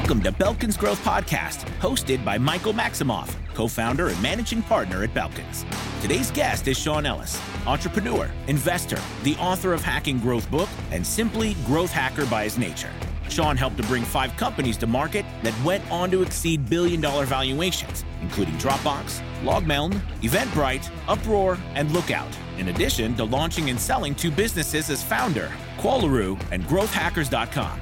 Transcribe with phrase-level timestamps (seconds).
[0.00, 5.12] Welcome to Belkin's Growth Podcast, hosted by Michael Maximoff, co founder and managing partner at
[5.12, 5.64] Belkins.
[6.00, 11.54] Today's guest is Sean Ellis, entrepreneur, investor, the author of Hacking Growth Book, and simply
[11.66, 12.90] growth hacker by his nature.
[13.28, 17.26] Sean helped to bring five companies to market that went on to exceed billion dollar
[17.26, 24.30] valuations, including Dropbox, LogMeIn, Eventbrite, Uproar, and Lookout, in addition to launching and selling two
[24.30, 27.80] businesses as founder, Qualaroo and GrowthHackers.com.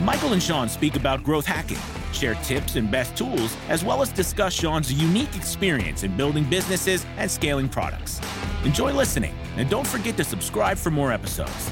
[0.00, 1.76] Michael and Sean speak about growth hacking,
[2.14, 7.04] share tips and best tools, as well as discuss Sean's unique experience in building businesses
[7.18, 8.18] and scaling products.
[8.64, 11.70] Enjoy listening, and don't forget to subscribe for more episodes.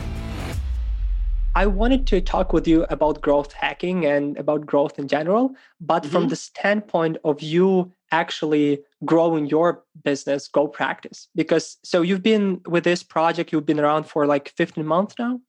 [1.54, 6.02] I wanted to talk with you about growth hacking and about growth in general, but
[6.02, 6.12] mm-hmm.
[6.12, 11.28] from the standpoint of you actually growing your business, Go Practice.
[11.34, 15.40] Because so you've been with this project, you've been around for like 15 months now?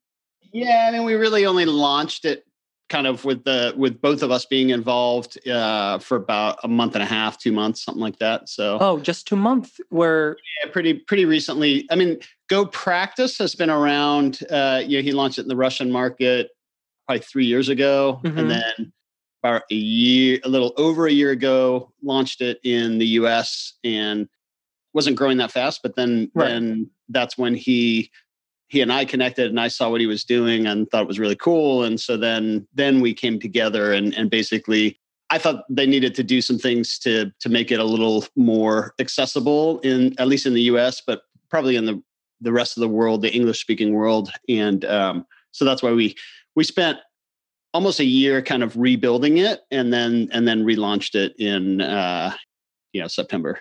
[0.53, 2.45] Yeah, I mean, we really only launched it
[2.89, 6.95] kind of with the with both of us being involved uh, for about a month
[6.95, 8.49] and a half, two months, something like that.
[8.49, 9.79] So oh, just two months.
[9.89, 11.87] Where yeah, pretty pretty recently.
[11.91, 14.39] I mean, Go Practice has been around.
[14.49, 16.49] Uh, you know, he launched it in the Russian market
[17.05, 18.37] probably three years ago, mm-hmm.
[18.37, 18.93] and then
[19.43, 23.73] about a year, a little over a year ago, launched it in the U.S.
[23.83, 24.27] and
[24.93, 25.81] wasn't growing that fast.
[25.83, 26.49] But then right.
[26.49, 28.11] then that's when he
[28.69, 31.19] he and I connected and I saw what he was doing and thought it was
[31.19, 31.83] really cool.
[31.83, 34.99] And so then then we came together and and basically
[35.31, 38.93] I thought they needed to do some things to to make it a little more
[38.99, 42.01] accessible in at least in the US, but probably in the
[42.41, 44.31] the rest of the world, the English speaking world.
[44.47, 46.15] And um, so that's why we
[46.55, 46.99] we spent
[47.73, 52.33] almost a year kind of rebuilding it and then and then relaunched it in uh,
[52.93, 53.59] you know September.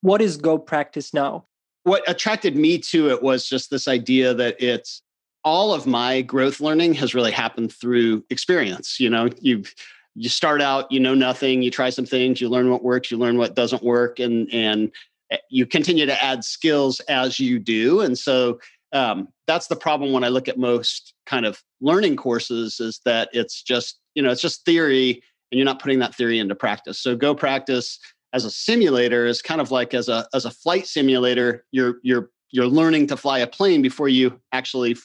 [0.00, 1.46] What is Go Practice now?
[1.84, 5.02] What attracted me to it was just this idea that it's
[5.44, 8.98] all of my growth learning has really happened through experience.
[9.00, 9.64] You know, you
[10.14, 13.16] you start out, you know nothing, you try some things, you learn what works, you
[13.16, 14.90] learn what doesn't work, and and
[15.30, 18.00] eh, you continue to add skills as you do.
[18.00, 18.58] And so
[18.92, 23.28] um, that's the problem when I look at most kind of learning courses is that
[23.32, 26.98] it's just you know it's just theory and you're not putting that theory into practice.
[26.98, 27.98] So go practice
[28.32, 32.30] as a simulator is kind of like as a as a flight simulator you're you're
[32.50, 34.96] you're learning to fly a plane before you actually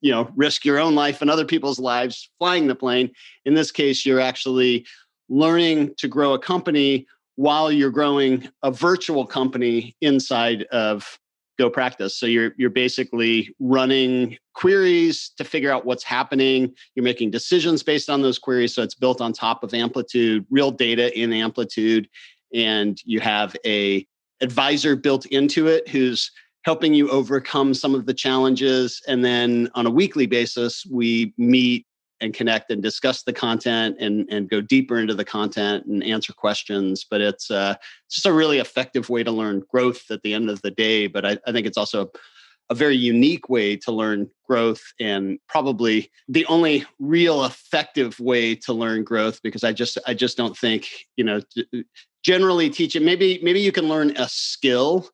[0.00, 3.10] you know risk your own life and other people's lives flying the plane.
[3.44, 4.86] In this case you're actually
[5.28, 7.06] learning to grow a company
[7.36, 11.18] while you're growing a virtual company inside of
[11.58, 16.74] go practice so you're you're basically running queries to figure out what's happening.
[16.94, 18.74] You're making decisions based on those queries.
[18.74, 22.08] So it's built on top of amplitude real data in amplitude
[22.54, 24.06] and you have a
[24.40, 26.30] advisor built into it who's
[26.64, 29.00] helping you overcome some of the challenges.
[29.08, 31.86] And then on a weekly basis we meet
[32.20, 36.32] and connect and discuss the content and and go deeper into the content and answer
[36.32, 37.04] questions.
[37.08, 37.74] But it's uh,
[38.06, 41.08] it's just a really effective way to learn growth at the end of the day.
[41.08, 42.10] But i, I think it's also
[42.70, 48.72] a very unique way to learn growth and probably the only real effective way to
[48.72, 51.40] learn growth because i just i just don't think you know
[52.22, 53.02] generally teach it.
[53.02, 55.08] Maybe maybe you can learn a skill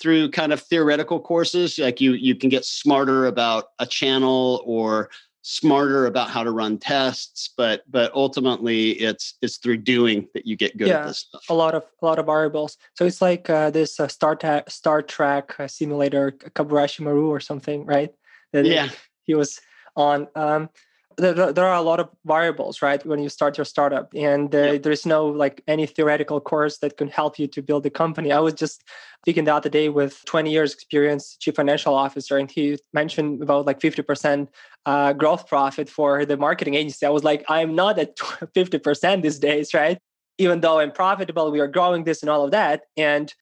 [0.00, 1.78] through kind of theoretical courses.
[1.78, 5.10] Like you you can get smarter about a channel or
[5.46, 10.56] smarter about how to run tests but but ultimately it's it's through doing that you
[10.56, 11.44] get good yeah, at this stuff.
[11.50, 12.78] a lot of a lot of variables.
[12.94, 17.40] So it's like uh, this uh, star, ta- star trek uh, simulator Kobayashi Maru or
[17.40, 18.10] something right?
[18.54, 18.88] That yeah.
[19.24, 19.60] he was
[19.96, 20.28] on.
[20.34, 20.70] Um
[21.16, 24.58] there, there are a lot of variables right when you start your startup and uh,
[24.58, 24.82] yep.
[24.82, 28.32] there's no like any theoretical course that can help you to build a company.
[28.32, 28.82] I was just
[29.22, 33.66] speaking the other day with 20 years experience chief financial officer and he mentioned about
[33.66, 34.48] like 50%
[34.86, 37.06] uh, growth profit for the marketing agency.
[37.06, 39.98] I was like i'm not at 50% these days right?
[40.38, 43.34] Even though i'm profitable we are growing this and all of that and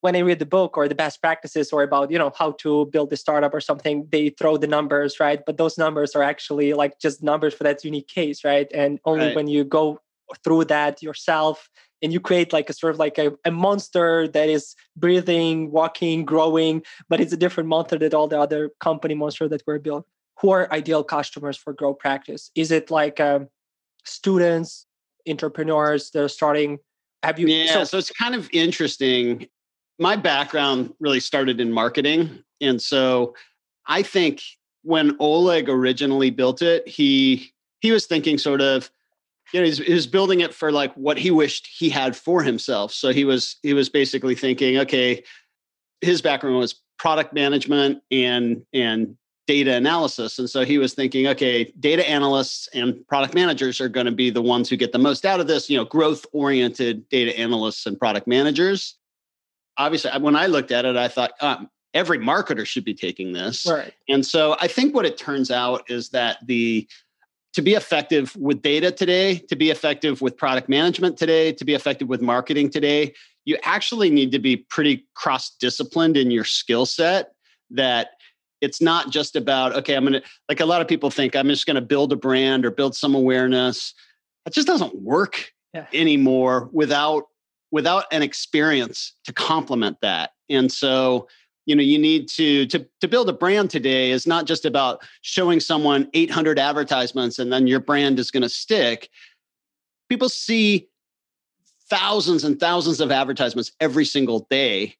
[0.00, 2.86] when I read the book or the best practices or about, you know, how to
[2.86, 5.40] build a startup or something, they throw the numbers, right?
[5.44, 8.70] But those numbers are actually like just numbers for that unique case, right?
[8.72, 9.36] And only right.
[9.36, 10.00] when you go
[10.44, 11.68] through that yourself
[12.00, 16.24] and you create like a sort of like a, a monster that is breathing, walking,
[16.24, 20.06] growing, but it's a different monster than all the other company monster that were built.
[20.40, 22.52] Who are ideal customers for Go Practice?
[22.54, 23.48] Is it like um,
[24.04, 24.86] students,
[25.28, 26.78] entrepreneurs that are starting
[27.24, 29.48] have you yeah so, so, it's kind of interesting
[29.98, 32.42] my background really started in marketing.
[32.60, 33.34] And so
[33.86, 34.42] I think
[34.82, 38.90] when Oleg originally built it, he he was thinking sort of,
[39.52, 42.42] you know, he's, he was building it for like what he wished he had for
[42.42, 42.92] himself.
[42.92, 45.22] So he was he was basically thinking, okay,
[46.00, 49.16] his background was product management and and
[49.46, 50.38] data analysis.
[50.38, 54.28] And so he was thinking, okay, data analysts and product managers are going to be
[54.28, 57.86] the ones who get the most out of this, you know, growth oriented data analysts
[57.86, 58.97] and product managers.
[59.78, 63.66] Obviously, when I looked at it, I thought um, every marketer should be taking this.
[63.66, 63.94] Right.
[64.08, 66.86] And so I think what it turns out is that the
[67.54, 71.74] to be effective with data today, to be effective with product management today, to be
[71.74, 73.14] effective with marketing today,
[73.48, 77.32] you actually need to be pretty cross disciplined in your skill set
[77.70, 78.10] that
[78.60, 81.66] it's not just about okay i'm gonna like a lot of people think i'm just
[81.66, 83.94] gonna build a brand or build some awareness
[84.44, 85.86] that just doesn't work yeah.
[85.92, 87.24] anymore without
[87.70, 90.30] without an experience to complement that.
[90.48, 91.28] And so
[91.66, 95.02] you know you need to to to build a brand today is not just about
[95.20, 99.10] showing someone 800 advertisements and then your brand is going to stick.
[100.08, 100.88] People see
[101.90, 104.96] thousands and thousands of advertisements every single day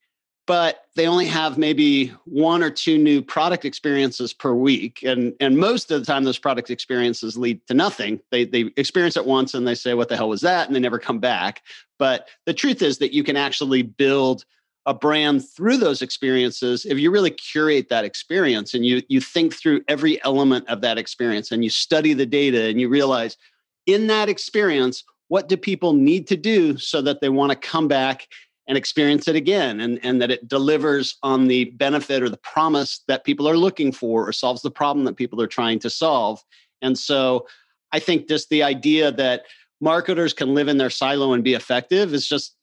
[0.49, 5.03] but they only have maybe one or two new product experiences per week.
[5.03, 8.19] And and most of the time those product experiences lead to nothing.
[8.31, 10.67] They they experience it once and they say what the hell was that?
[10.67, 11.62] and they never come back.
[11.99, 14.45] But the truth is that you can actually build
[14.87, 19.55] a brand through those experiences if you really curate that experience and you you think
[19.55, 23.37] through every element of that experience and you study the data and you realize
[23.85, 27.87] in that experience what do people need to do so that they want to come
[27.87, 28.29] back
[28.69, 33.03] and experience it again and, and that it delivers on the benefit or the promise
[33.09, 36.41] that people are looking for or solves the problem that people are trying to solve.
[36.82, 37.47] And so
[37.93, 39.44] i think just the idea that
[39.81, 42.55] marketers can live in their silo and be effective is just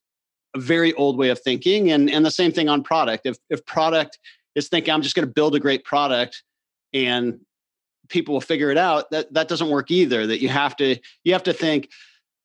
[0.55, 3.25] a very old way of thinking and, and the same thing on product.
[3.25, 4.19] If, if product
[4.55, 6.43] is thinking i'm just going to build a great product
[6.93, 7.39] and
[8.09, 11.33] people will figure it out that that doesn't work either that you have to you
[11.33, 11.89] have to think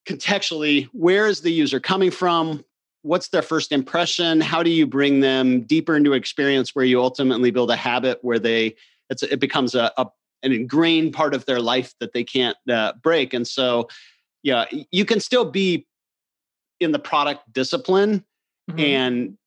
[0.08, 2.64] contextually where is the user coming from
[3.02, 7.50] what's their first impression how do you bring them deeper into experience where you ultimately
[7.50, 8.74] build a habit where they
[9.22, 10.06] it becomes a, a,
[10.42, 13.88] an ingrained part of their life that they can't uh, break and so
[14.42, 15.86] yeah you can still be
[16.78, 18.24] in the product discipline
[18.70, 18.80] mm-hmm.
[18.80, 19.38] and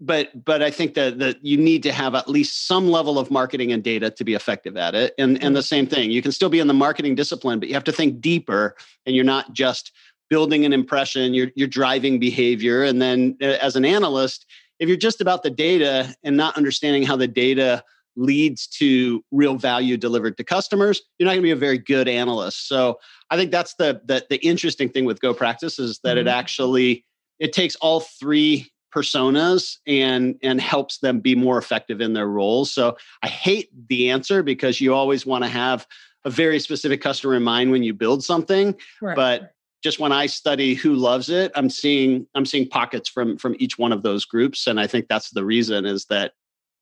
[0.00, 3.30] but but i think that that you need to have at least some level of
[3.30, 5.46] marketing and data to be effective at it and mm-hmm.
[5.46, 7.84] and the same thing you can still be in the marketing discipline but you have
[7.84, 9.92] to think deeper and you're not just
[10.30, 12.84] building an impression, you're, you're driving behavior.
[12.84, 14.46] And then uh, as an analyst,
[14.78, 17.82] if you're just about the data and not understanding how the data
[18.16, 22.08] leads to real value delivered to customers, you're not going to be a very good
[22.08, 22.68] analyst.
[22.68, 22.98] So
[23.30, 26.26] I think that's the the, the interesting thing with Go Practice is that mm-hmm.
[26.26, 27.04] it actually
[27.38, 32.72] it takes all three personas and and helps them be more effective in their roles.
[32.72, 35.86] So I hate the answer because you always want to have
[36.24, 39.14] a very specific customer in mind when you build something, right.
[39.14, 39.52] but
[39.82, 43.78] just when I study who loves it, I'm seeing I'm seeing pockets from from each
[43.78, 46.32] one of those groups, and I think that's the reason is that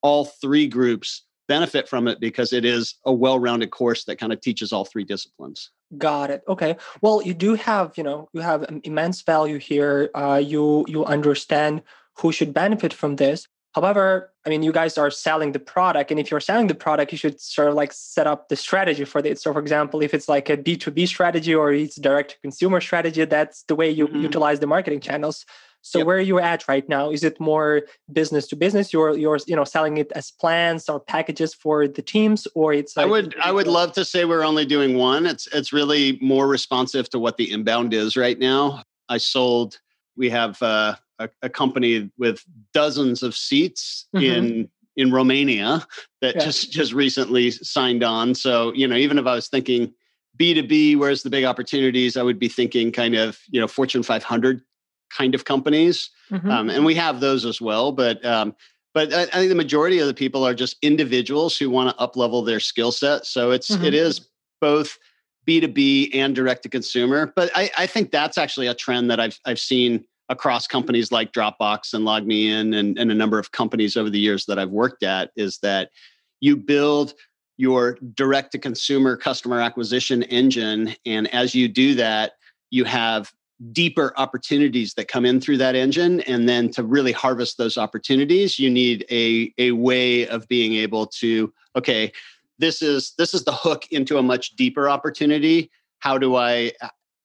[0.03, 4.41] all three groups benefit from it because it is a well-rounded course that kind of
[4.41, 5.71] teaches all three disciplines.
[5.97, 6.43] Got it.
[6.49, 6.77] Okay.
[7.01, 10.11] Well, you do have you know you have immense value here.
[10.15, 11.83] Uh, you you understand
[12.19, 13.47] who should benefit from this.
[13.77, 17.13] However, I mean, you guys are selling the product, and if you're selling the product,
[17.13, 19.39] you should sort of like set up the strategy for it.
[19.39, 23.27] So, for example, if it's like a B2B strategy or it's direct to consumer strategy,
[23.27, 24.23] that's the way you mm-hmm.
[24.23, 25.45] utilize the marketing channels.
[25.83, 26.07] So, yep.
[26.07, 27.11] where are you at right now?
[27.11, 28.95] Is it more business to business?
[28.95, 32.97] You're you're you know selling it as plans or packages for the teams, or it's
[32.97, 35.27] like, I would I would love to say we're only doing one.
[35.27, 38.85] It's it's really more responsive to what the inbound is right now.
[39.11, 39.81] I sold.
[40.17, 40.63] We have.
[40.63, 44.25] uh a, a company with dozens of seats mm-hmm.
[44.25, 45.87] in in Romania
[46.23, 46.45] that yeah.
[46.45, 48.35] just just recently signed on.
[48.35, 49.93] So you know, even if I was thinking
[50.37, 52.17] B two B, where's the big opportunities?
[52.17, 54.63] I would be thinking kind of you know Fortune 500
[55.17, 56.51] kind of companies, mm-hmm.
[56.51, 57.93] um, and we have those as well.
[57.93, 58.55] But um,
[58.95, 62.03] but I, I, think the majority of the people are just individuals who want to
[62.03, 63.27] up level their skill set.
[63.27, 63.85] So it's mm-hmm.
[63.85, 64.29] it is
[64.61, 64.99] both
[65.45, 67.33] B two B and direct to consumer.
[67.37, 71.33] But I, I think that's actually a trend that I've I've seen across companies like
[71.33, 75.03] Dropbox and LogMeIn and, and a number of companies over the years that I've worked
[75.03, 75.91] at is that
[76.41, 77.15] you build
[77.57, 80.95] your direct to consumer customer acquisition engine.
[81.07, 82.33] And as you do that,
[82.71, 83.33] you have
[83.73, 86.21] deeper opportunities that come in through that engine.
[86.23, 91.07] And then to really harvest those opportunities, you need a, a way of being able
[91.07, 92.13] to, okay,
[92.59, 95.71] this is this is the hook into a much deeper opportunity.
[95.99, 96.73] How do I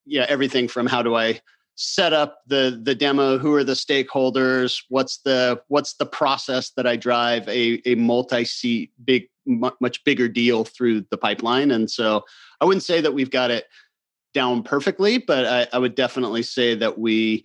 [0.05, 1.39] yeah, everything from how do I
[1.81, 6.85] set up the the demo who are the stakeholders what's the what's the process that
[6.85, 11.71] i drive a, a multi-seat big much bigger deal through the pipeline.
[11.71, 12.23] And so
[12.61, 13.65] i wouldn't say that we've got it
[14.35, 17.43] down perfectly but i, I would definitely say that we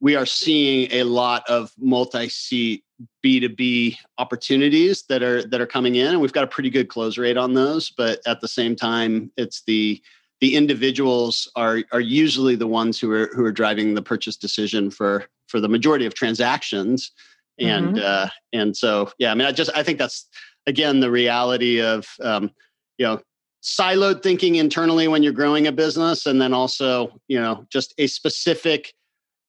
[0.00, 2.84] we are seeing a lot of multi-seat
[3.24, 7.18] B2B opportunities that are that are coming in and we've got a pretty good close
[7.18, 10.00] rate on those but at the same time it's the
[10.40, 14.90] the individuals are are usually the ones who are who are driving the purchase decision
[14.90, 17.12] for for the majority of transactions
[17.58, 18.04] and mm-hmm.
[18.04, 20.28] uh and so yeah I mean I just I think that's
[20.66, 22.50] again the reality of um
[22.98, 23.20] you know
[23.62, 28.06] siloed thinking internally when you're growing a business and then also you know just a
[28.06, 28.92] specific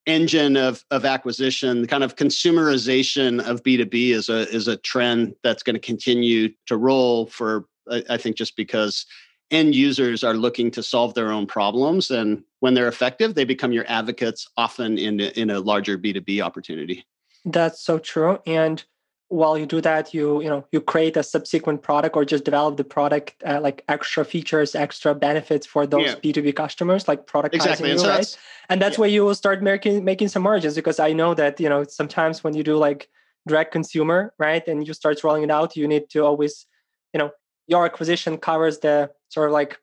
[0.05, 5.63] engine of of acquisition kind of consumerization of b2b is a is a trend that's
[5.63, 7.65] going to continue to roll for
[8.09, 9.05] i think just because
[9.51, 13.71] end users are looking to solve their own problems and when they're effective they become
[13.71, 17.05] your advocates often in in a larger b2b opportunity
[17.45, 18.85] that's so true and
[19.29, 22.77] while you do that you you know you create a subsequent product or just develop
[22.77, 26.15] the product uh, like extra features extra benefits for those yeah.
[26.15, 27.91] b2b customers like productizing exactly.
[27.91, 28.37] you, so right that's,
[28.69, 29.01] and that's yeah.
[29.01, 32.43] where you will start making making some margins because i know that you know sometimes
[32.43, 33.09] when you do like
[33.47, 36.67] direct consumer right and you start rolling it out you need to always
[37.13, 37.31] you know
[37.67, 39.79] your acquisition covers the sort of like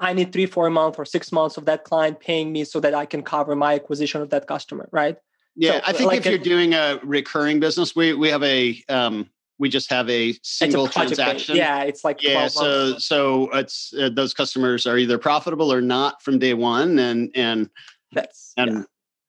[0.00, 2.94] i need three four months or six months of that client paying me so that
[2.94, 5.18] i can cover my acquisition of that customer right
[5.56, 8.42] yeah, so, I think like if a, you're doing a recurring business, we we have
[8.42, 11.56] a um, we just have a single a transaction.
[11.56, 12.48] Yeah, it's like yeah.
[12.48, 17.30] So so it's uh, those customers are either profitable or not from day one, and
[17.36, 17.70] and
[18.12, 18.82] that's and yeah.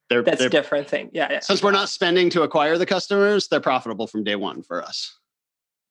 [0.10, 1.12] they're that's they're, different thing.
[1.14, 1.40] Yeah, yeah.
[1.42, 5.16] Since we're not spending to acquire the customers, they're profitable from day one for us.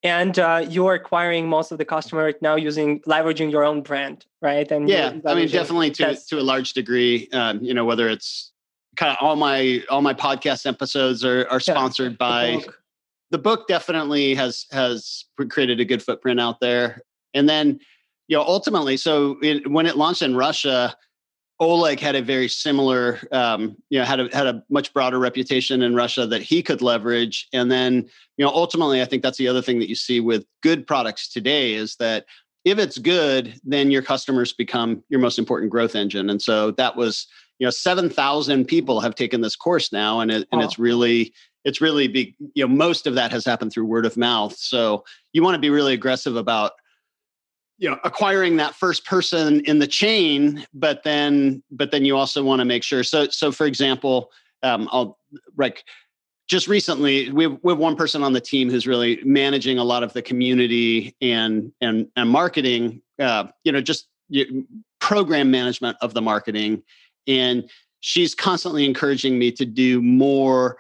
[0.05, 4.27] And uh, you're acquiring most of the customer right now using leveraging your own brand,
[4.43, 4.71] right?
[4.71, 7.29] And yeah, I mean, definitely to to a large degree.
[7.33, 8.53] Um, you know, whether it's
[8.97, 12.79] kind of all my all my podcast episodes are are sponsored yeah, by the book.
[13.31, 17.79] the book definitely has has created a good footprint out there and then
[18.29, 20.95] you know ultimately so it, when it launched in russia
[21.61, 25.83] oleg had a very similar um, you know had a had a much broader reputation
[25.83, 27.49] in russia that he could leverage.
[27.53, 30.45] And then you know ultimately i think that's the other thing that you see with
[30.63, 32.27] good products today is that
[32.65, 36.31] if it's good then your customers become your most important growth engine.
[36.31, 37.27] And so that was
[37.59, 41.33] you know 7000 people have taken this course now and it, and it's really
[41.65, 44.57] it's really big you know most of that has happened through word of mouth.
[44.57, 46.73] So you want to be really aggressive about
[47.79, 52.43] you know acquiring that first person in the chain but then but then you also
[52.43, 54.31] want to make sure so so for example
[54.63, 55.19] um i'll
[55.57, 55.85] like
[56.47, 59.85] just recently we have, we have one person on the team who's really managing a
[59.85, 64.09] lot of the community and and and marketing uh you know just
[65.01, 66.83] program management of the marketing
[67.27, 67.69] and
[68.01, 70.79] she's constantly encouraging me to do more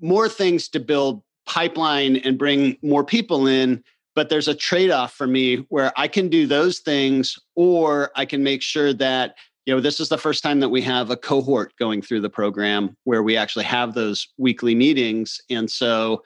[0.00, 3.82] more things to build pipeline and bring more people in
[4.16, 8.42] but there's a trade-off for me where i can do those things or i can
[8.42, 11.72] make sure that you know this is the first time that we have a cohort
[11.76, 15.40] going through the program where we actually have those weekly meetings.
[15.50, 16.22] And so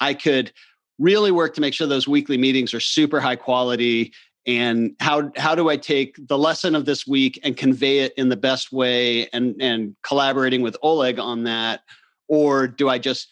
[0.00, 0.52] i could
[0.98, 4.12] really work to make sure those weekly meetings are super high quality.
[4.46, 8.28] And how how do i take the lesson of this week and convey it in
[8.28, 11.80] the best way and and collaborating with oleg on that?
[12.28, 13.28] Or do i just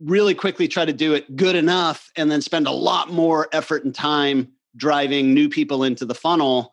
[0.00, 3.84] really quickly try to do it good enough and then spend a lot more effort
[3.84, 6.72] and time driving new people into the funnel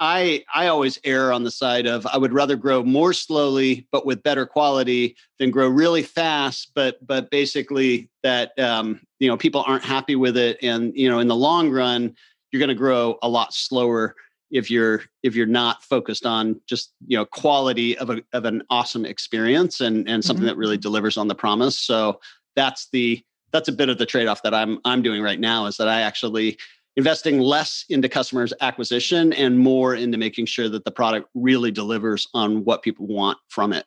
[0.00, 4.04] i i always err on the side of i would rather grow more slowly but
[4.04, 9.64] with better quality than grow really fast but but basically that um, you know people
[9.66, 10.58] aren't happy with it.
[10.62, 12.14] And you know in the long run
[12.50, 14.14] you're going to grow a lot slower
[14.50, 18.62] if you're if you're not focused on just you know quality of a of an
[18.70, 20.48] awesome experience and and something mm-hmm.
[20.48, 21.78] that really delivers on the promise.
[21.78, 22.20] So
[22.56, 23.22] that's the
[23.52, 26.00] that's a bit of the trade-off that i'm i'm doing right now is that i
[26.00, 26.58] actually
[26.96, 32.26] investing less into customers acquisition and more into making sure that the product really delivers
[32.34, 33.86] on what people want from it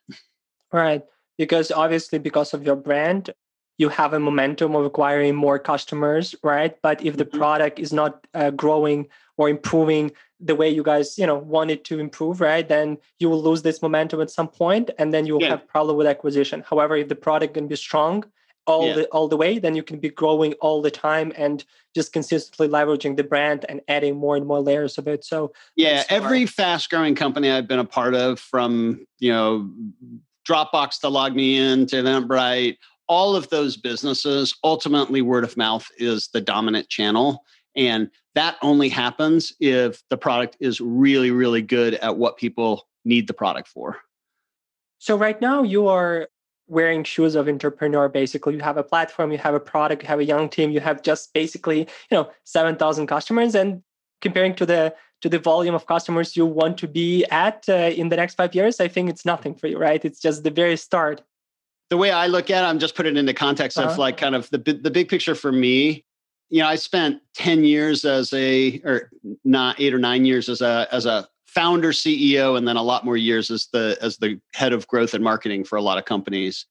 [0.71, 1.03] right
[1.37, 3.31] because obviously because of your brand
[3.77, 7.37] you have a momentum of acquiring more customers right but if the mm-hmm.
[7.37, 9.07] product is not uh, growing
[9.37, 13.29] or improving the way you guys you know want it to improve right then you
[13.29, 15.49] will lose this momentum at some point and then you'll yeah.
[15.49, 18.23] have problem with acquisition however if the product can be strong
[18.65, 18.93] all yeah.
[18.93, 22.67] the all the way then you can be growing all the time and just consistently
[22.67, 26.89] leveraging the brand and adding more and more layers of it so yeah every fast
[26.89, 29.69] growing company i've been a part of from you know
[30.47, 32.77] dropbox to LogMeIn to eventbrite
[33.09, 37.43] all of those businesses, ultimately, word of mouth is the dominant channel.
[37.75, 43.27] And that only happens if the product is really, really good at what people need
[43.27, 43.97] the product for.
[44.99, 46.29] So, right now, you are
[46.69, 50.19] wearing shoes of entrepreneur basically you have a platform you have a product you have
[50.19, 53.81] a young team you have just basically you know 7000 customers and
[54.21, 58.09] comparing to the to the volume of customers you want to be at uh, in
[58.09, 60.77] the next 5 years i think it's nothing for you right it's just the very
[60.77, 61.23] start
[61.89, 63.89] the way I look at it, I'm just putting it into context uh-huh.
[63.89, 66.05] of like kind of the the big picture for me.
[66.49, 69.11] You know, I spent 10 years as a or
[69.43, 73.03] not eight or nine years as a as a founder CEO and then a lot
[73.03, 76.05] more years as the as the head of growth and marketing for a lot of
[76.05, 76.65] companies.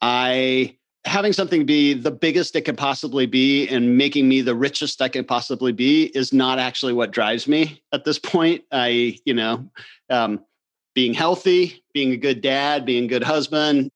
[0.00, 5.00] I having something be the biggest it could possibly be and making me the richest
[5.00, 8.64] I can possibly be is not actually what drives me at this point.
[8.70, 9.68] I, you know,
[10.10, 10.44] um,
[10.94, 13.90] being healthy, being a good dad, being a good husband,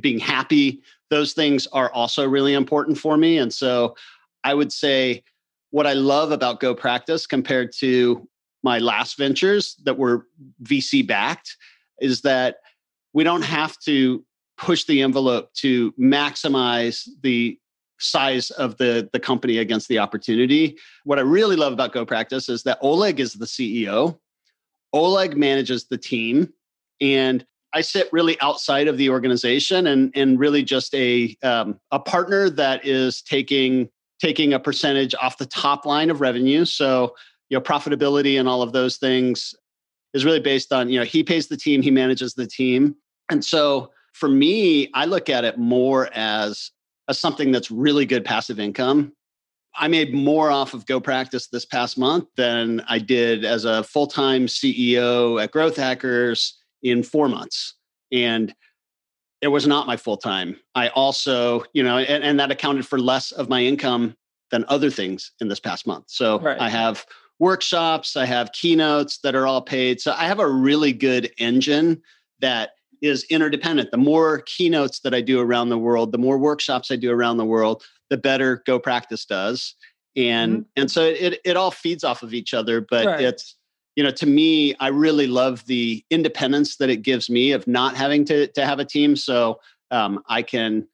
[0.00, 3.38] being happy, those things are also really important for me.
[3.38, 3.96] And so
[4.42, 5.22] I would say
[5.70, 8.26] what I love about Go Practice compared to
[8.62, 10.26] my last ventures that were
[10.62, 11.56] VC backed
[12.00, 12.56] is that
[13.12, 14.24] we don't have to
[14.56, 17.58] push the envelope to maximize the
[17.98, 20.76] size of the the company against the opportunity.
[21.04, 24.18] What I really love about Go Practice is that Oleg is the CEO.
[24.92, 26.52] Oleg manages the team
[27.00, 32.00] and I sit really outside of the organization and and really just a um, a
[32.00, 33.88] partner that is taking
[34.20, 36.64] taking a percentage off the top line of revenue.
[36.64, 37.14] So
[37.50, 39.54] you know profitability and all of those things
[40.14, 42.96] is really based on you know he pays the team, he manages the team,
[43.30, 46.70] and so for me, I look at it more as
[47.08, 49.12] as something that's really good passive income.
[49.76, 53.84] I made more off of Go Practice this past month than I did as a
[53.84, 57.74] full time CEO at Growth Hackers in four months.
[58.12, 58.54] And
[59.40, 60.56] it was not my full time.
[60.74, 64.14] I also, you know, and, and, that accounted for less of my income
[64.50, 66.06] than other things in this past month.
[66.08, 66.60] So right.
[66.60, 67.06] I have
[67.40, 70.00] workshops, I have keynotes that are all paid.
[70.00, 72.00] So I have a really good engine
[72.40, 73.90] that is interdependent.
[73.90, 77.38] The more keynotes that I do around the world, the more workshops I do around
[77.38, 79.74] the world, the better Go Practice does.
[80.16, 80.62] And mm-hmm.
[80.76, 83.20] and so it it all feeds off of each other, but right.
[83.20, 83.56] it's
[83.96, 87.96] you know, to me, I really love the independence that it gives me of not
[87.96, 89.16] having to to have a team.
[89.16, 90.86] So um, I can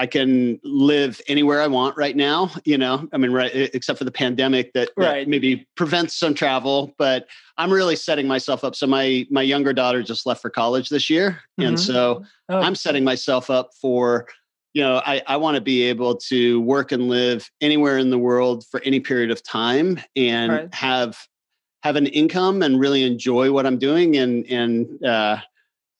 [0.00, 2.50] I can live anywhere I want right now.
[2.64, 5.28] You know, I mean, right, except for the pandemic that, that right.
[5.28, 6.94] maybe prevents some travel.
[6.96, 7.28] But
[7.58, 8.74] I'm really setting myself up.
[8.74, 11.68] So my my younger daughter just left for college this year, mm-hmm.
[11.68, 12.58] and so oh.
[12.58, 14.26] I'm setting myself up for.
[14.72, 18.18] You know, I, I want to be able to work and live anywhere in the
[18.18, 20.74] world for any period of time and right.
[20.74, 21.18] have
[21.82, 25.38] have an income and really enjoy what I'm doing and and uh,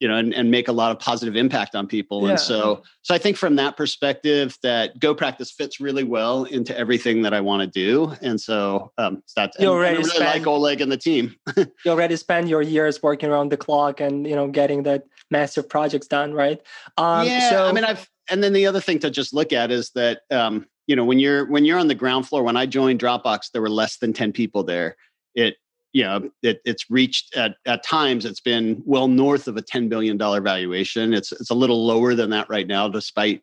[0.00, 2.24] you know and, and make a lot of positive impact on people.
[2.24, 2.30] Yeah.
[2.30, 6.76] And so so I think from that perspective that Go Practice fits really well into
[6.76, 8.14] everything that I want to do.
[8.20, 11.36] And so um that's you already I really spend, like Oleg and the team.
[11.56, 15.68] you already spend your years working around the clock and you know getting that massive
[15.68, 16.60] projects done, right?
[16.96, 19.70] Um yeah, so I mean I've and then the other thing to just look at
[19.70, 22.66] is that um, you know when you're when you're on the ground floor when i
[22.66, 24.96] joined dropbox there were less than 10 people there
[25.36, 25.54] it
[25.92, 29.88] you know it, it's reached at, at times it's been well north of a $10
[29.88, 33.42] billion valuation it's it's a little lower than that right now despite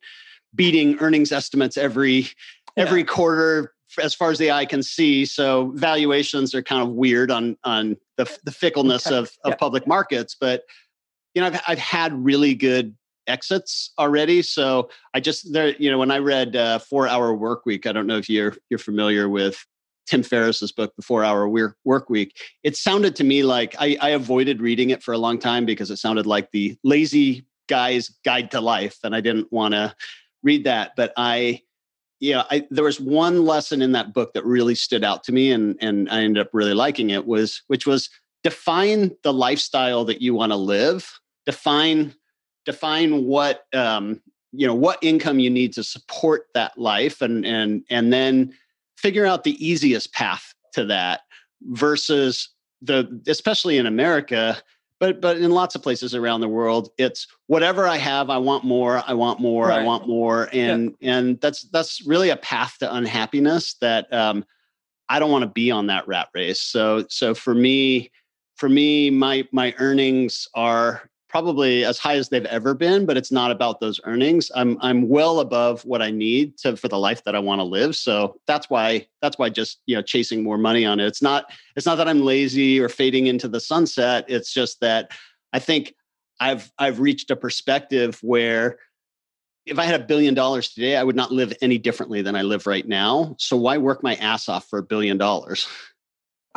[0.55, 2.27] beating earnings estimates every
[2.75, 3.05] every yeah.
[3.05, 7.57] quarter as far as the eye can see so valuations are kind of weird on
[7.63, 9.17] on the, the fickleness okay.
[9.17, 9.55] of, of yeah.
[9.55, 10.63] public markets but
[11.33, 12.95] you know I've, I've had really good
[13.27, 17.65] exits already so i just there you know when i read uh, four hour work
[17.65, 19.65] week i don't know if you're you're familiar with
[20.07, 21.47] Tim Ferriss's book, The Four Hour
[21.83, 25.37] Work Week, it sounded to me like I, I, avoided reading it for a long
[25.37, 29.73] time because it sounded like the lazy guy's guide to life, and I didn't want
[29.73, 29.93] to
[30.43, 30.93] read that.
[30.95, 31.61] But I,
[32.19, 35.51] yeah, I, there was one lesson in that book that really stood out to me,
[35.51, 37.25] and and I ended up really liking it.
[37.25, 38.09] Was which was
[38.43, 41.19] define the lifestyle that you want to live.
[41.45, 42.15] Define
[42.65, 47.83] define what um, you know what income you need to support that life, and and
[47.89, 48.53] and then
[48.97, 51.21] figure out the easiest path to that
[51.61, 52.49] versus
[52.81, 54.57] the especially in America
[54.99, 58.63] but but in lots of places around the world it's whatever i have i want
[58.63, 59.79] more i want more right.
[59.79, 61.17] i want more and yeah.
[61.17, 64.45] and that's that's really a path to unhappiness that um
[65.09, 68.11] i don't want to be on that rat race so so for me
[68.55, 73.31] for me my my earnings are probably as high as they've ever been, but it's
[73.31, 74.51] not about those earnings.
[74.55, 77.63] I'm I'm well above what I need to for the life that I want to
[77.63, 77.95] live.
[77.95, 81.07] So that's why that's why just you know chasing more money on it.
[81.07, 84.25] It's not it's not that I'm lazy or fading into the sunset.
[84.27, 85.11] It's just that
[85.53, 85.95] I think
[86.39, 88.79] I've I've reached a perspective where
[89.65, 92.41] if I had a billion dollars today, I would not live any differently than I
[92.41, 93.35] live right now.
[93.37, 95.67] So why work my ass off for a billion dollars?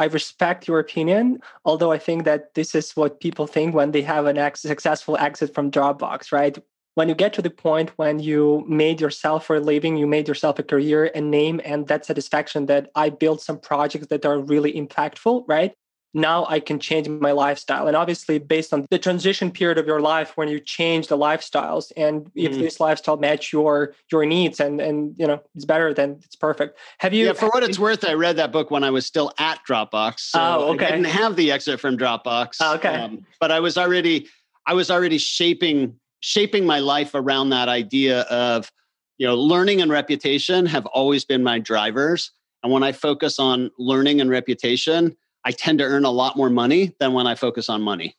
[0.01, 4.01] I respect your opinion, although I think that this is what people think when they
[4.01, 6.57] have an ex- successful exit from Dropbox, right?
[6.95, 10.27] When you get to the point when you made yourself for a living, you made
[10.27, 14.41] yourself a career, a name, and that satisfaction that I built some projects that are
[14.41, 15.75] really impactful, right?
[16.13, 17.87] Now I can change my lifestyle.
[17.87, 21.93] And obviously, based on the transition period of your life when you change the lifestyles,
[21.97, 22.59] and if mm.
[22.59, 26.79] this lifestyle match your your needs and and you know it's better, then it's perfect.
[26.99, 27.27] Have you?
[27.27, 30.21] Yeah, for what it's worth, I read that book when I was still at Dropbox.
[30.21, 30.87] So oh, okay.
[30.87, 32.57] I didn't have the exit from Dropbox.
[32.61, 32.97] Oh, okay.
[32.97, 34.29] Um, but I was already
[34.67, 38.71] I was already shaping shaping my life around that idea of
[39.19, 42.33] you know learning and reputation have always been my drivers.
[42.63, 46.51] And when I focus on learning and reputation, I tend to earn a lot more
[46.51, 48.17] money than when I focus on money.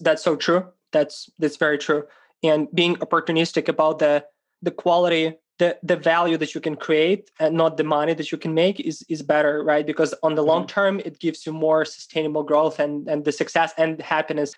[0.00, 0.66] That's so true.
[0.92, 2.04] That's that's very true.
[2.42, 4.24] And being opportunistic about the
[4.62, 8.38] the quality, the the value that you can create and not the money that you
[8.38, 9.86] can make is is better, right?
[9.86, 10.74] Because on the long mm-hmm.
[10.74, 14.54] term, it gives you more sustainable growth and and the success and happiness.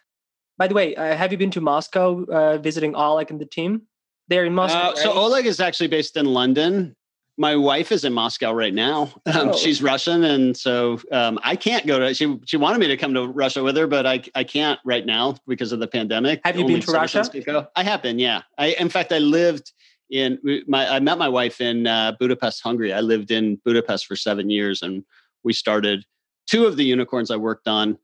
[0.56, 3.82] By the way, uh, have you been to Moscow uh, visiting Oleg and the team?
[4.26, 4.78] They're in Moscow.
[4.78, 4.98] Uh, right?
[4.98, 6.96] So Oleg is actually based in London,
[7.38, 9.12] my wife is in Moscow right now.
[9.26, 9.56] Um, oh.
[9.56, 12.12] She's Russian, and so um, I can't go to.
[12.12, 15.06] She she wanted me to come to Russia with her, but I I can't right
[15.06, 16.40] now because of the pandemic.
[16.44, 17.70] Have you Only been to Russia?
[17.76, 18.18] I have been.
[18.18, 18.42] Yeah.
[18.58, 19.72] I in fact I lived
[20.10, 20.88] in my.
[20.88, 22.92] I met my wife in uh, Budapest, Hungary.
[22.92, 25.04] I lived in Budapest for seven years, and
[25.44, 26.04] we started
[26.48, 27.98] two of the unicorns I worked on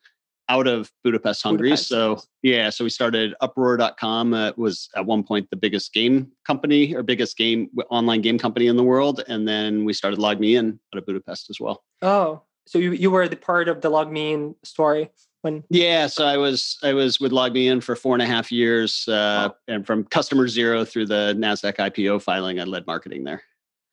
[0.48, 1.70] out of Budapest, Hungary.
[1.70, 1.88] Budapest.
[1.88, 4.34] So yeah, so we started Uproar.com.
[4.34, 8.66] Uh, was at one point the biggest game company or biggest game online game company
[8.66, 11.82] in the world, and then we started LogMeIn out of Budapest as well.
[12.02, 15.10] Oh, so you you were the part of the LogMeIn story
[15.42, 15.64] when?
[15.70, 19.50] Yeah, so I was I was with LogMeIn for four and a half years, uh,
[19.50, 19.56] oh.
[19.68, 23.42] and from customer zero through the Nasdaq IPO filing, I led marketing there.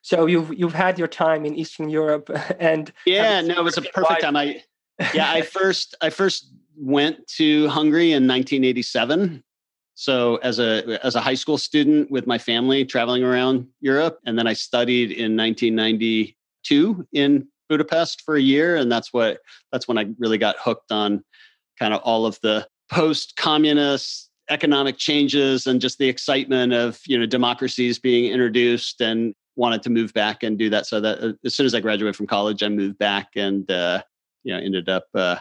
[0.01, 3.81] So you've you've had your time in Eastern Europe, and yeah, no, it was a
[3.81, 4.35] perfect time.
[4.35, 4.63] I
[5.13, 9.43] yeah, I first I first went to Hungary in 1987.
[9.95, 14.37] So as a as a high school student with my family traveling around Europe, and
[14.37, 19.39] then I studied in 1992 in Budapest for a year, and that's what
[19.71, 21.23] that's when I really got hooked on
[21.77, 27.25] kind of all of the post-communist economic changes and just the excitement of you know
[27.25, 31.55] democracies being introduced and wanted to move back and do that so that uh, as
[31.55, 34.01] soon as i graduated from college i moved back and uh,
[34.43, 35.37] you know ended up uh,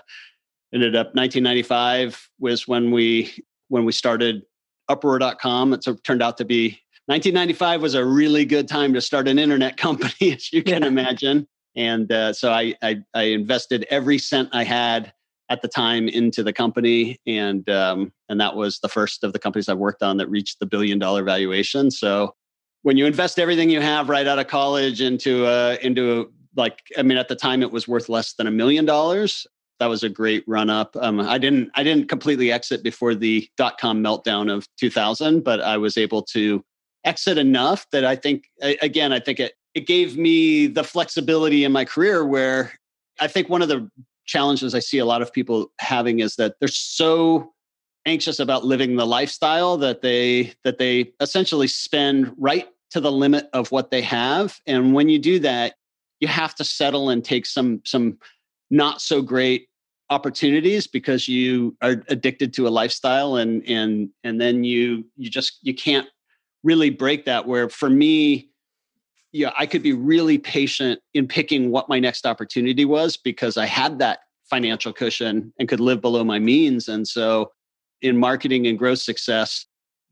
[0.74, 3.32] ended up 1995 was when we
[3.68, 4.42] when we started
[4.88, 9.36] uproar.com it turned out to be 1995 was a really good time to start an
[9.36, 10.88] internet company as you can yeah.
[10.88, 11.48] imagine.
[11.74, 15.12] And uh, so I, I, I invested every cent i had
[15.48, 17.18] at the time into the company.
[17.26, 20.60] And um, and that was the first of the companies i worked on that reached
[20.60, 21.90] the billion dollar valuation.
[21.90, 22.36] So
[22.82, 26.24] when you invest everything you have right out of college into a into a
[26.56, 29.46] like i mean at the time it was worth less than a million dollars.
[29.78, 30.94] That was a great run up.
[31.00, 35.60] Um, i didn't i didn't completely exit before the dot com meltdown of 2000 but
[35.60, 36.62] i was able to
[37.04, 38.44] exit enough that i think
[38.82, 42.72] again i think it it gave me the flexibility in my career where
[43.20, 43.88] i think one of the
[44.26, 47.50] challenges i see a lot of people having is that they're so
[48.06, 53.48] anxious about living the lifestyle that they that they essentially spend right to the limit
[53.52, 54.58] of what they have.
[54.66, 55.74] And when you do that
[56.20, 58.18] you have to settle and take some some
[58.70, 59.68] not so great
[60.11, 65.59] opportunities because you are addicted to a lifestyle and and and then you you just
[65.62, 66.09] you can't
[66.62, 68.50] really break that where for me
[69.33, 73.66] yeah i could be really patient in picking what my next opportunity was because i
[73.66, 76.88] had that financial cushion and could live below my means.
[76.88, 77.52] And so
[78.02, 79.64] in marketing and growth success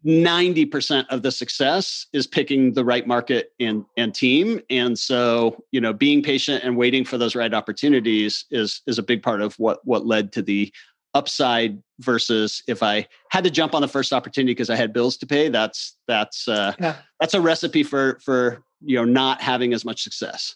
[0.06, 4.60] 90% of the success is picking the right market and, and team.
[4.70, 9.02] And so, you know, being patient and waiting for those right opportunities is is a
[9.02, 10.72] big part of what what led to the
[11.14, 15.16] upside versus if I had to jump on the first opportunity because I had bills
[15.18, 16.96] to pay, that's that's uh, yeah.
[17.18, 20.54] that's a recipe for for you know not having as much success.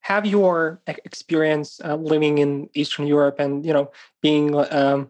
[0.00, 5.08] Have your experience uh, living in Eastern Europe and you know being um,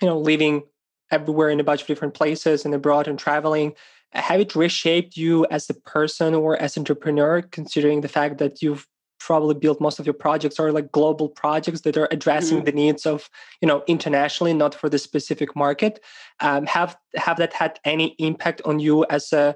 [0.00, 0.64] you know living
[1.12, 3.74] everywhere in a bunch of different places and abroad and traveling
[4.14, 8.86] have it reshaped you as a person or as entrepreneur considering the fact that you've
[9.18, 12.64] probably built most of your projects are like global projects that are addressing mm-hmm.
[12.66, 16.00] the needs of you know internationally not for the specific market
[16.40, 19.54] um, have have that had any impact on you as a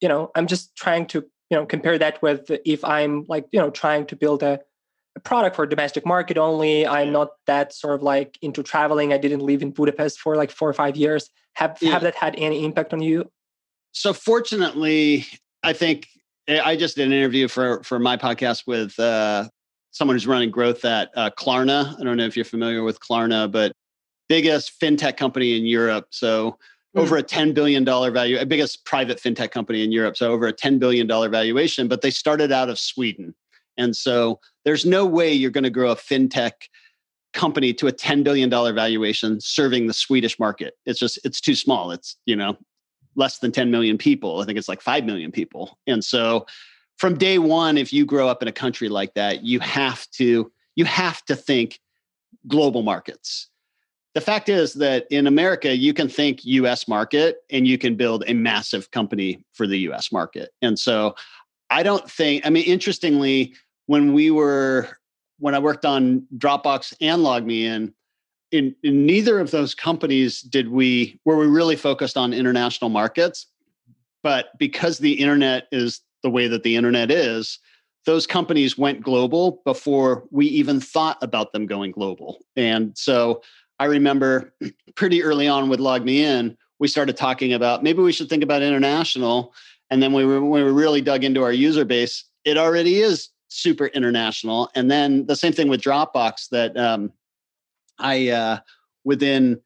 [0.00, 3.58] you know i'm just trying to you know compare that with if i'm like you
[3.58, 4.58] know trying to build a a
[5.24, 6.86] product for domestic market only.
[6.86, 9.12] I'm not that sort of like into traveling.
[9.12, 11.30] I didn't live in Budapest for like four or five years.
[11.54, 11.92] Have yeah.
[11.92, 13.30] have that had any impact on you?
[13.92, 15.26] So fortunately,
[15.62, 16.08] I think
[16.46, 19.48] eh, I just did an interview for for my podcast with uh,
[19.90, 21.98] someone who's running growth at uh, Klarna.
[21.98, 23.72] I don't know if you're familiar with Klarna, but
[24.28, 26.06] biggest fintech company in Europe.
[26.10, 26.58] So
[26.96, 27.00] mm.
[27.00, 30.16] over a $10 billion value, biggest private fintech company in Europe.
[30.16, 33.34] So over a $10 billion valuation, but they started out of Sweden.
[33.78, 36.52] And so there's no way you're going to grow a fintech
[37.32, 40.74] company to a $10 billion valuation serving the Swedish market.
[40.84, 41.90] It's just, it's too small.
[41.92, 42.56] It's, you know,
[43.16, 44.40] less than 10 million people.
[44.40, 45.78] I think it's like 5 million people.
[45.86, 46.46] And so
[46.98, 50.50] from day one, if you grow up in a country like that, you have to,
[50.74, 51.80] you have to think
[52.46, 53.48] global markets.
[54.14, 58.24] The fact is that in America, you can think US market and you can build
[58.26, 60.50] a massive company for the US market.
[60.60, 61.14] And so
[61.70, 63.54] I don't think, I mean, interestingly,
[63.88, 64.86] when we were
[65.40, 67.92] when I worked on Dropbox and LogMeIn,
[68.50, 73.46] in, in neither of those companies did we were we really focused on international markets.
[74.22, 77.58] But because the internet is the way that the internet is,
[78.04, 82.44] those companies went global before we even thought about them going global.
[82.56, 83.42] And so
[83.78, 84.52] I remember
[84.96, 89.54] pretty early on with LogMeIn, we started talking about maybe we should think about international.
[89.90, 93.30] And then we were, when we really dug into our user base, it already is
[93.48, 94.70] super international.
[94.74, 97.12] And then the same thing with Dropbox that um,
[97.98, 98.58] I uh,
[99.04, 99.60] within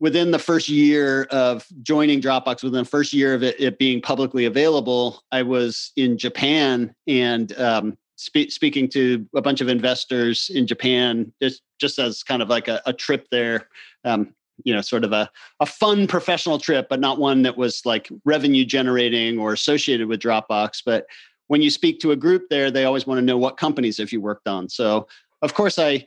[0.00, 4.00] within the first year of joining Dropbox, within the first year of it, it being
[4.00, 10.50] publicly available, I was in Japan and um, spe- speaking to a bunch of investors
[10.52, 13.68] in Japan, just just as kind of like a, a trip there.
[14.04, 15.30] Um, you know, sort of a,
[15.60, 20.20] a fun professional trip, but not one that was like revenue generating or associated with
[20.20, 20.82] Dropbox.
[20.84, 21.06] But
[21.50, 24.12] when you speak to a group there, they always want to know what companies have
[24.12, 24.68] you worked on.
[24.68, 25.08] So
[25.42, 26.06] of course I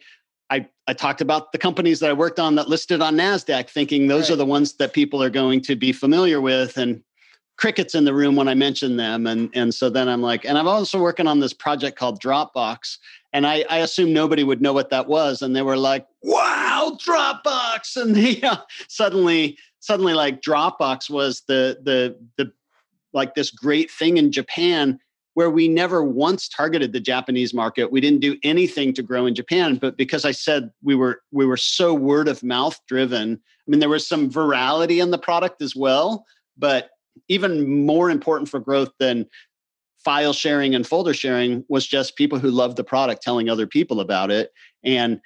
[0.50, 4.08] I, I talked about the companies that I worked on that listed on NASDAQ, thinking
[4.08, 4.36] those right.
[4.36, 6.78] are the ones that people are going to be familiar with.
[6.78, 7.04] And
[7.58, 9.28] crickets in the room when I mentioned them.
[9.28, 12.98] And, and so then I'm like, and I'm also working on this project called Dropbox.
[13.32, 15.42] And I, I assumed nobody would know what that was.
[15.42, 17.98] And they were like, wow, Dropbox.
[18.02, 22.52] And they, uh, suddenly, suddenly like Dropbox was the, the, the,
[23.14, 25.00] like this great thing in Japan
[25.36, 27.91] where we never once targeted the Japanese market.
[27.91, 31.46] We didn't do anything to grow in Japan, but because I said we were we
[31.46, 33.34] were so word of mouth driven.
[33.34, 36.26] I mean, there was some virality in the product as well,
[36.58, 36.89] but
[37.28, 39.26] even more important for growth than
[40.04, 44.00] file sharing and folder sharing was just people who loved the product telling other people
[44.00, 44.52] about it.
[44.84, 45.22] And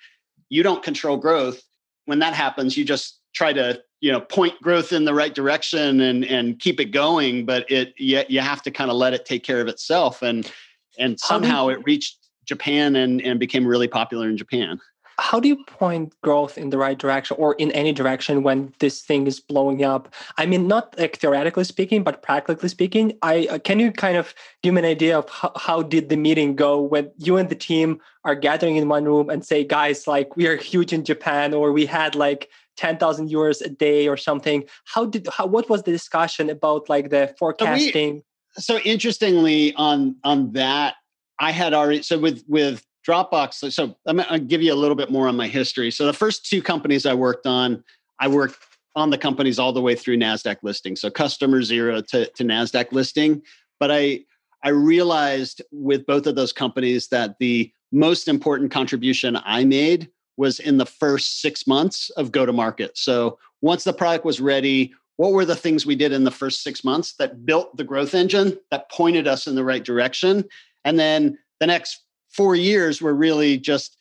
[0.49, 1.61] you don't control growth.
[2.05, 6.01] When that happens, you just try to you know point growth in the right direction
[6.01, 9.25] and and keep it going but it you, you have to kind of let it
[9.25, 10.21] take care of itself.
[10.21, 10.51] And
[10.99, 14.79] and somehow it reached japan and and became really popular in japan.
[15.19, 19.01] How do you point growth in the right direction or in any direction when this
[19.01, 20.13] thing is blowing up?
[20.37, 24.35] I mean not like theoretically speaking but practically speaking i uh, can you kind of
[24.61, 27.55] give me an idea of how, how did the meeting go when you and the
[27.55, 31.53] team are gathering in one room and say guys like we are huge in japan
[31.53, 34.63] or we had like 10,000 euros a day or something.
[34.85, 38.23] How did how what was the discussion about like the forecasting?
[38.57, 40.95] So, we, so interestingly on on that
[41.39, 44.75] I had already so with with Dropbox so, so I'm going to give you a
[44.75, 45.91] little bit more on my history.
[45.91, 47.81] So the first two companies I worked on,
[48.19, 48.57] I worked
[48.97, 50.97] on the companies all the way through Nasdaq listing.
[50.97, 53.41] So customer zero to to Nasdaq listing,
[53.79, 54.21] but I
[54.63, 60.59] I realized with both of those companies that the most important contribution I made was
[60.59, 62.97] in the first six months of go to market.
[62.97, 66.63] So once the product was ready, what were the things we did in the first
[66.63, 70.45] six months that built the growth engine that pointed us in the right direction?
[70.85, 73.97] And then the next four years were really just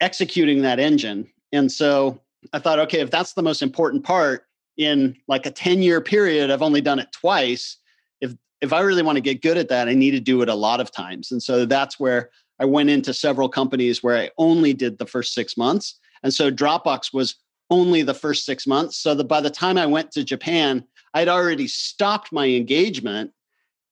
[0.00, 1.30] executing that engine.
[1.52, 2.20] And so
[2.52, 4.46] I thought, okay, if that's the most important part
[4.76, 7.78] in like a 10 year period, I've only done it twice.
[8.20, 10.48] If if I really want to get good at that, I need to do it
[10.48, 11.30] a lot of times.
[11.30, 15.34] And so that's where I went into several companies where I only did the first
[15.34, 15.98] six months.
[16.22, 17.36] And so Dropbox was
[17.70, 18.96] only the first six months.
[18.96, 23.32] So that by the time I went to Japan, I'd already stopped my engagement.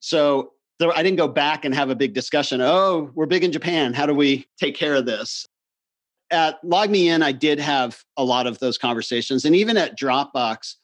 [0.00, 2.60] So I didn't go back and have a big discussion.
[2.60, 3.94] Oh, we're big in Japan.
[3.94, 5.46] How do we take care of this?
[6.30, 9.44] At LogMeIn, I did have a lot of those conversations.
[9.44, 10.74] And even at Dropbox,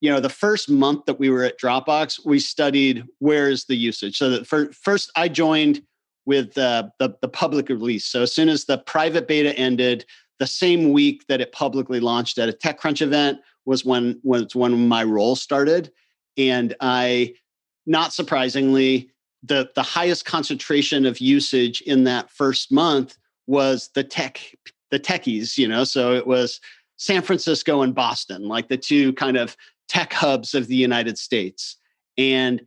[0.00, 4.16] you know, the first month that we were at Dropbox, we studied where's the usage.
[4.16, 5.82] So the that first I joined
[6.28, 8.04] with uh, the, the public release.
[8.04, 10.04] So as soon as the private beta ended,
[10.38, 14.86] the same week that it publicly launched at a TechCrunch event was when was when
[14.88, 15.90] my role started,
[16.36, 17.34] and I,
[17.86, 19.10] not surprisingly,
[19.42, 24.40] the the highest concentration of usage in that first month was the tech
[24.90, 25.56] the techies.
[25.56, 26.60] You know, so it was
[26.98, 29.56] San Francisco and Boston, like the two kind of
[29.88, 31.78] tech hubs of the United States,
[32.18, 32.60] and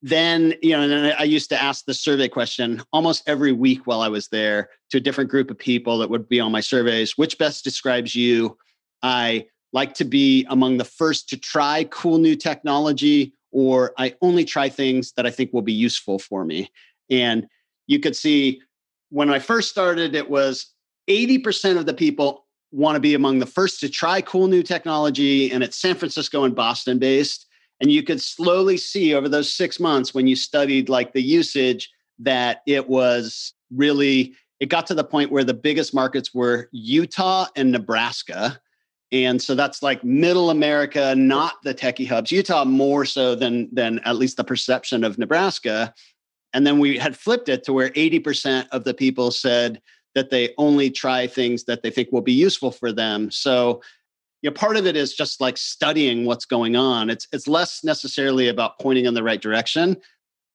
[0.00, 4.00] then you know and i used to ask the survey question almost every week while
[4.00, 7.18] i was there to a different group of people that would be on my surveys
[7.18, 8.56] which best describes you
[9.02, 14.44] i like to be among the first to try cool new technology or i only
[14.44, 16.70] try things that i think will be useful for me
[17.10, 17.48] and
[17.88, 18.60] you could see
[19.10, 20.74] when i first started it was
[21.08, 25.50] 80% of the people want to be among the first to try cool new technology.
[25.50, 27.46] And it's San Francisco and Boston based.
[27.80, 31.90] And you could slowly see over those six months when you studied like the usage
[32.18, 37.46] that it was really, it got to the point where the biggest markets were Utah
[37.54, 38.60] and Nebraska.
[39.10, 42.30] And so that's like middle America, not the techie hubs.
[42.30, 45.94] Utah more so than than at least the perception of Nebraska.
[46.52, 49.80] And then we had flipped it to where 80% of the people said
[50.14, 53.30] that they only try things that they think will be useful for them.
[53.30, 53.82] So
[54.42, 57.10] you know, part of it is just like studying what's going on.
[57.10, 59.96] It's it's less necessarily about pointing in the right direction,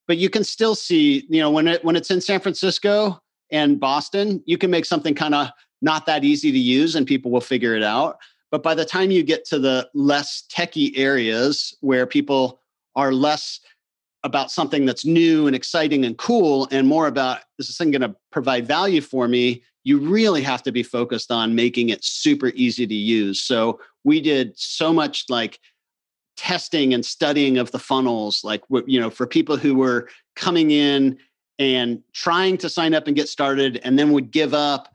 [0.07, 3.19] but you can still see, you know, when it when it's in San Francisco
[3.51, 5.49] and Boston, you can make something kind of
[5.81, 8.17] not that easy to use and people will figure it out.
[8.51, 12.61] But by the time you get to the less techie areas where people
[12.95, 13.59] are less
[14.23, 18.01] about something that's new and exciting and cool and more about is this thing going
[18.01, 22.47] to provide value for me you really have to be focused on making it super
[22.55, 23.41] easy to use.
[23.41, 25.59] So we did so much like
[26.35, 31.17] testing and studying of the funnels like you know for people who were coming in
[31.59, 34.89] and trying to sign up and get started and then would give up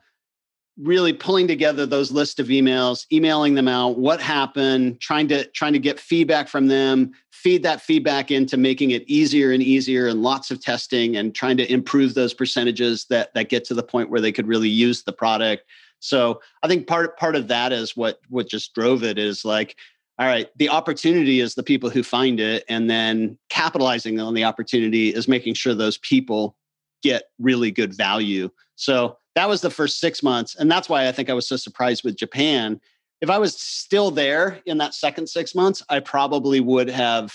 [0.81, 5.73] really pulling together those list of emails emailing them out what happened trying to trying
[5.73, 10.21] to get feedback from them feed that feedback into making it easier and easier and
[10.21, 14.09] lots of testing and trying to improve those percentages that that get to the point
[14.09, 15.63] where they could really use the product
[15.99, 19.75] so i think part part of that is what what just drove it is like
[20.19, 24.43] all right the opportunity is the people who find it and then capitalizing on the
[24.43, 26.57] opportunity is making sure those people
[27.01, 30.55] get really good value so that was the first six months.
[30.55, 32.81] And that's why I think I was so surprised with Japan.
[33.21, 37.33] If I was still there in that second six months, I probably would have,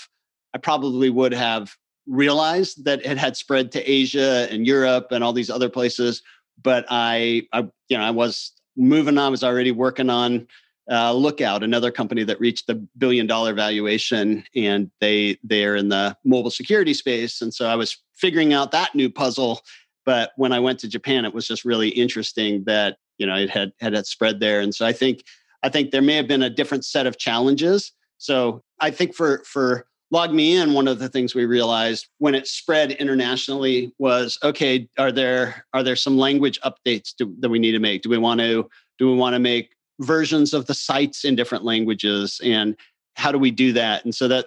[0.53, 1.75] I probably would have
[2.07, 6.21] realized that it had spread to Asia and Europe and all these other places.
[6.61, 10.47] But I, I you know, I was moving on, I was already working on
[10.89, 16.15] uh, Lookout, another company that reached the billion dollar valuation, and they they're in the
[16.23, 17.41] mobile security space.
[17.41, 19.61] And so I was figuring out that new puzzle
[20.05, 23.49] but when I went to Japan, it was just really interesting that you know it
[23.49, 25.23] had had it spread there, and so I think
[25.65, 27.91] I think there may have been a different set of challenges.
[28.19, 32.91] So I think for for LogMeIn one of the things we realized when it spread
[32.91, 34.87] internationally was okay.
[34.99, 38.03] Are there are there some language updates to, that we need to make?
[38.03, 41.63] Do we want to do we want to make versions of the sites in different
[41.63, 42.75] languages, and
[43.15, 44.05] how do we do that?
[44.05, 44.45] And so that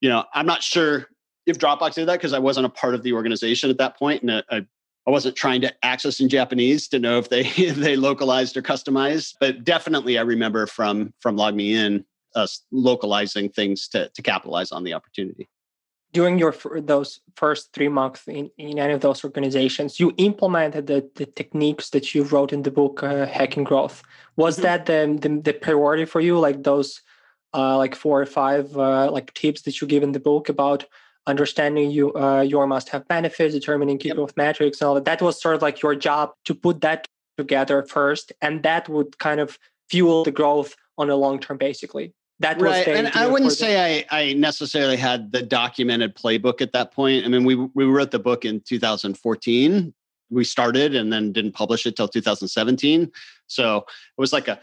[0.00, 1.06] you know, I'm not sure
[1.46, 4.22] if Dropbox did that because I wasn't a part of the organization at that point,
[4.22, 4.66] and I, I
[5.10, 9.34] wasn't trying to access in Japanese to know if they if they localized or customized,
[9.40, 14.94] but definitely I remember from from LogMeIn us localizing things to to capitalize on the
[14.94, 15.48] opportunity.
[16.12, 21.08] During your those first three months in, in any of those organizations, you implemented the,
[21.16, 24.02] the techniques that you wrote in the book uh, Hacking Growth.
[24.36, 24.62] Was mm-hmm.
[24.62, 26.38] that the, the, the priority for you?
[26.38, 27.02] Like those
[27.54, 30.86] uh, like four or five uh, like tips that you give in the book about
[31.28, 34.16] understanding you, uh, your must-have benefits, determining key yep.
[34.16, 35.04] growth metrics, and all that.
[35.04, 39.18] That was sort of like your job to put that together first, and that would
[39.18, 42.12] kind of fuel the growth on a long term, basically.
[42.40, 42.88] That was right.
[42.88, 47.24] and I wouldn't say I, I necessarily had the documented playbook at that point.
[47.24, 49.92] I mean, we we wrote the book in 2014.
[50.30, 53.10] We started and then didn't publish it till 2017.
[53.48, 53.84] So it
[54.20, 54.60] was like a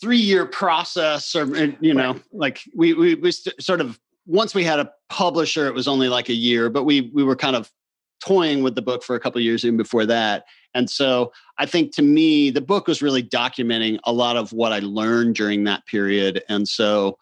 [0.00, 1.44] three year process, or
[1.80, 2.22] you know, right.
[2.32, 6.28] like we we we sort of once we had a publisher, it was only like
[6.28, 7.70] a year, but we we were kind of
[8.24, 10.44] toying with the book for a couple years even before that.
[10.74, 14.72] And so I think to me, the book was really documenting a lot of what
[14.72, 16.42] I learned during that period.
[16.48, 17.18] And so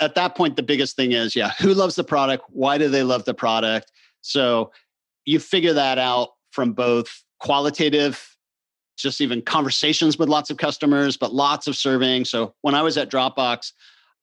[0.00, 2.44] at that point, the biggest thing is, yeah, who loves the product?
[2.50, 3.92] Why do they love the product?
[4.20, 4.72] So
[5.24, 8.36] you figure that out from both qualitative,
[8.98, 12.24] just even conversations with lots of customers, but lots of surveying.
[12.24, 13.72] So when I was at Dropbox,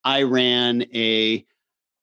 [0.04, 1.46] I ran a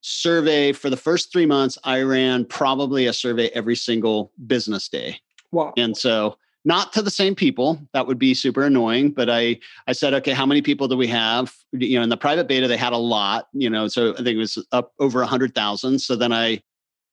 [0.00, 5.20] survey for the first three months, I ran probably a survey every single business day.
[5.52, 5.74] Wow.
[5.76, 9.92] And so not to the same people that would be super annoying but i i
[9.92, 12.76] said okay how many people do we have you know in the private beta they
[12.76, 15.98] had a lot you know so i think it was up over a hundred thousand
[15.98, 16.60] so then i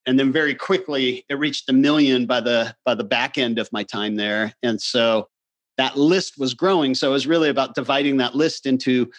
[0.06, 3.72] and then very quickly it reached a million by the by the back end of
[3.72, 5.28] my time there and so
[5.78, 9.10] that list was growing so it was really about dividing that list into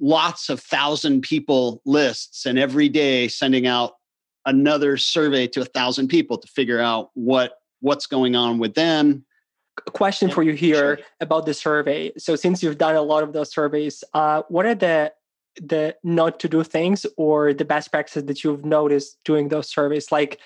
[0.00, 3.94] lots of thousand people lists and every day sending out
[4.46, 9.24] another survey to a thousand people to figure out what what's going on with them.
[9.86, 12.12] A question for you here about the survey.
[12.16, 15.12] So since you've done a lot of those surveys uh, what are the
[15.62, 20.10] the not to do things or the best practices that you've noticed doing those surveys?
[20.10, 20.40] Like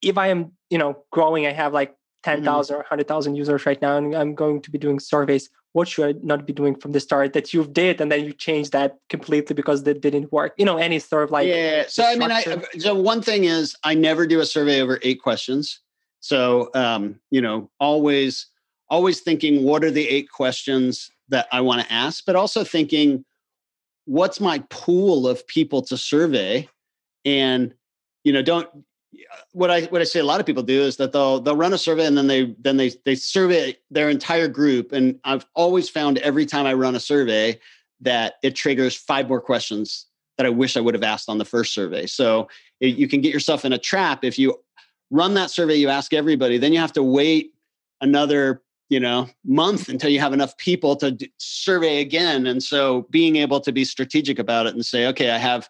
[0.00, 1.92] if i am you know growing i have like
[2.24, 2.74] 10,000 mm-hmm.
[2.74, 6.18] or 100,000 users right now and I'm going to be doing surveys what should I
[6.22, 9.54] not be doing from the start that you did and then you changed that completely
[9.54, 10.54] because that didn't work?
[10.56, 11.84] You know, any sort of like yeah.
[11.88, 15.22] So I mean, I so one thing is I never do a survey over eight
[15.22, 15.80] questions.
[16.20, 18.46] So um, you know, always
[18.90, 23.24] always thinking what are the eight questions that I want to ask, but also thinking
[24.06, 26.66] what's my pool of people to survey
[27.26, 27.74] and
[28.24, 28.68] you know don't
[29.52, 31.72] what I what I say a lot of people do is that they'll they'll run
[31.72, 35.88] a survey and then they then they they survey their entire group and I've always
[35.88, 37.58] found every time I run a survey
[38.00, 40.06] that it triggers five more questions
[40.36, 42.06] that I wish I would have asked on the first survey.
[42.06, 42.48] So
[42.80, 44.56] it, you can get yourself in a trap if you
[45.10, 47.54] run that survey you ask everybody then you have to wait
[48.02, 53.06] another you know month until you have enough people to d- survey again and so
[53.10, 55.68] being able to be strategic about it and say okay I have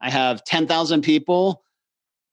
[0.00, 1.64] I have 10,000 people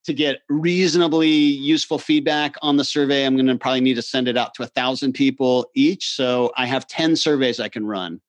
[0.06, 4.28] to get reasonably useful feedback on the survey, I'm going to probably need to send
[4.28, 6.10] it out to a thousand people each.
[6.10, 8.20] So I have 10 surveys I can run.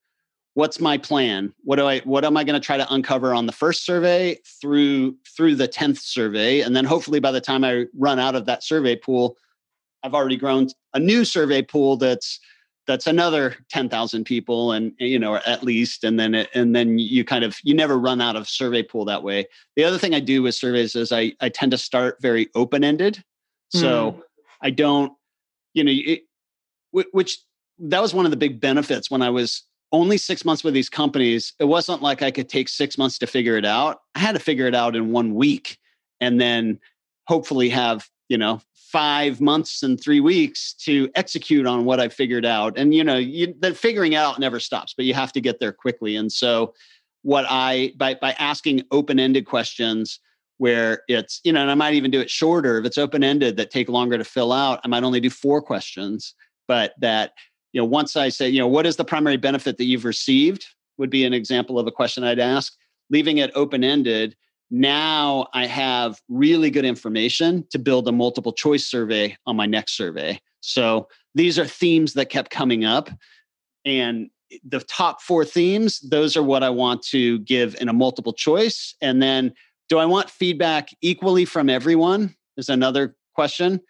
[0.55, 1.53] What's my plan?
[1.65, 4.39] What do I what am I going to try to uncover on the first survey
[4.61, 6.61] through through the 10th survey?
[6.61, 9.37] And then hopefully by the time I run out of that survey pool,
[10.05, 12.39] I've already grown a new survey pool that's
[12.87, 17.25] that's another 10,000 people and you know at least and then it, and then you
[17.25, 19.47] kind of you never run out of survey pool that way.
[19.77, 23.23] The other thing I do with surveys is I I tend to start very open-ended.
[23.71, 24.23] So mm.
[24.63, 25.13] I don't
[25.73, 26.25] you know it,
[27.13, 27.39] which
[27.79, 30.89] that was one of the big benefits when I was only 6 months with these
[30.89, 31.53] companies.
[31.59, 34.01] It wasn't like I could take 6 months to figure it out.
[34.15, 35.79] I had to figure it out in 1 week
[36.21, 36.79] and then
[37.27, 42.47] hopefully have you know five months and three weeks to execute on what i figured
[42.47, 42.79] out.
[42.79, 45.73] And you know you, the figuring out never stops but you have to get there
[45.73, 46.17] quickly.
[46.17, 46.75] And so
[47.23, 50.21] what i by by asking open-ended questions
[50.59, 52.79] where it's you know and i might even do it shorter.
[52.79, 56.35] If it's open-ended that take longer to fill out i might only do four questions
[56.69, 57.33] but that
[57.73, 60.67] you know once i say you know what is the primary benefit that you've received
[60.99, 62.75] would be an example of a question i'd ask.
[63.11, 64.35] Leaving it open-ended
[64.71, 69.97] now I have really good information to build a multiple choice survey on my next
[69.97, 70.41] survey.
[70.61, 73.11] So these are themes that kept coming up.
[73.85, 74.31] And
[74.65, 78.95] the top four themes, those are what I want to give in a multiple choice.
[79.01, 79.53] And then
[79.89, 82.35] do I want feedback equally from everyone?
[82.57, 83.81] Is another question.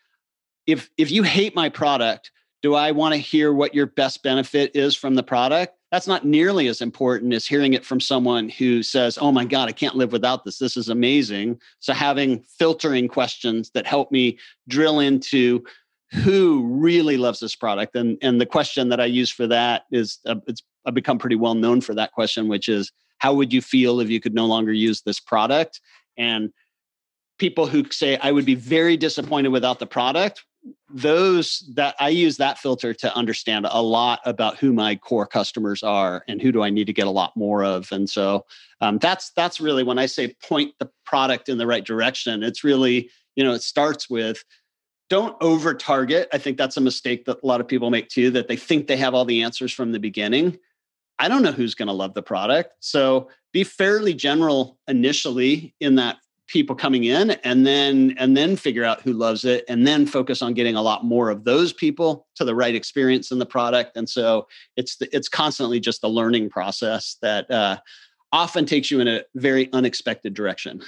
[0.66, 2.30] If if you hate my product,
[2.62, 5.74] do I want to hear what your best benefit is from the product?
[5.94, 9.68] That's not nearly as important as hearing it from someone who says, Oh my God,
[9.68, 10.58] I can't live without this.
[10.58, 11.60] This is amazing.
[11.78, 14.36] So having filtering questions that help me
[14.66, 15.62] drill into
[16.10, 17.94] who really loves this product.
[17.94, 21.36] And, and the question that I use for that is uh, it's I've become pretty
[21.36, 24.46] well known for that question, which is how would you feel if you could no
[24.46, 25.80] longer use this product?
[26.18, 26.52] And
[27.38, 30.42] people who say I would be very disappointed without the product
[30.88, 35.82] those that I use that filter to understand a lot about who my core customers
[35.82, 37.90] are and who do I need to get a lot more of.
[37.92, 38.46] And so
[38.80, 42.42] um, that's that's really when I say point the product in the right direction.
[42.42, 44.44] It's really you know it starts with
[45.10, 46.28] don't over target.
[46.32, 48.30] I think that's a mistake that a lot of people make too.
[48.30, 50.58] That they think they have all the answers from the beginning.
[51.18, 52.74] I don't know who's going to love the product.
[52.80, 56.16] So be fairly general initially in that
[56.54, 60.40] people coming in and then and then figure out who loves it and then focus
[60.40, 63.96] on getting a lot more of those people to the right experience in the product.
[63.96, 64.46] And so
[64.76, 67.78] it's the, it's constantly just a learning process that uh,
[68.30, 70.80] often takes you in a very unexpected direction.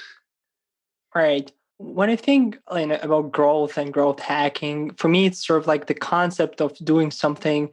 [1.15, 1.51] Right.
[1.79, 5.95] When i think about growth and growth hacking for me it's sort of like the
[5.95, 7.69] concept of doing something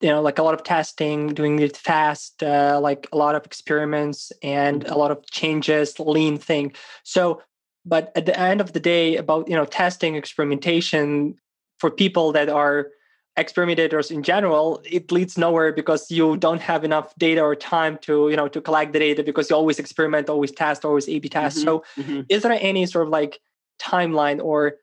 [0.00, 3.44] you know like a lot of testing doing it fast uh, like a lot of
[3.44, 6.72] experiments and a lot of changes lean thing.
[7.02, 7.42] So
[7.84, 11.34] but at the end of the day about you know testing experimentation
[11.78, 12.88] for people that are
[13.36, 18.28] experimentators in general it leads nowhere because you don't have enough data or time to
[18.30, 21.28] you know to collect the data because you always experiment always test always a b
[21.28, 21.58] test.
[21.58, 22.20] Mm-hmm, so mm-hmm.
[22.28, 23.40] is there any sort of like
[23.80, 24.74] timeline or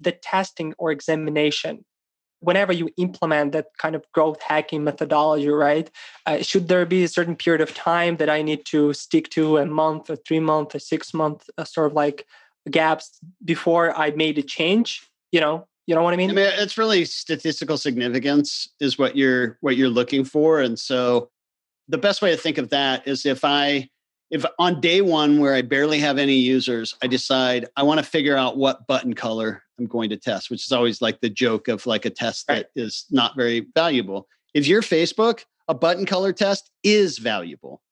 [0.00, 1.84] the testing or examination
[2.40, 5.90] whenever you implement that kind of growth hacking methodology, right?
[6.26, 9.58] Uh, should there be a certain period of time that I need to stick to
[9.58, 12.26] a month or three month or six month uh, sort of like
[12.70, 15.08] gaps before I made a change?
[15.32, 16.30] You know, you know what I mean?
[16.30, 21.30] I mean, it's really statistical significance is what you're what you're looking for, and so
[21.88, 23.88] the best way to think of that is if I
[24.30, 28.06] if on day one where I barely have any users, I decide I want to
[28.06, 31.68] figure out what button color I'm going to test, which is always like the joke
[31.68, 32.66] of like a test right.
[32.74, 34.28] that is not very valuable.
[34.54, 37.82] If you're Facebook, a button color test is valuable.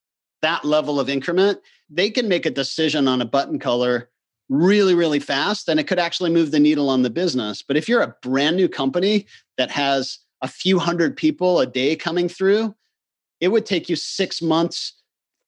[0.43, 4.11] That level of increment, they can make a decision on a button color
[4.49, 7.62] really, really fast, and it could actually move the needle on the business.
[7.62, 9.26] But if you're a brand new company
[9.57, 12.74] that has a few hundred people a day coming through,
[13.41, 14.95] it would take you six months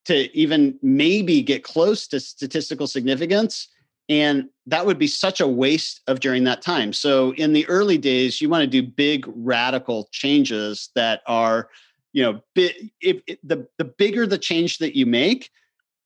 [0.08, 3.68] to even maybe get close to statistical significance.
[4.08, 6.94] And that would be such a waste of during that time.
[6.94, 11.68] So in the early days, you want to do big radical changes that are,
[12.14, 15.50] you know, bi- if, if the the bigger the change that you make,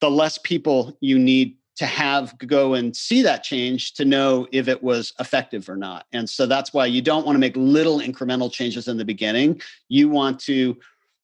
[0.01, 4.67] the less people you need to have go and see that change to know if
[4.67, 6.07] it was effective or not.
[6.13, 9.61] And so that's why you don't want to make little incremental changes in the beginning.
[9.89, 10.77] You want to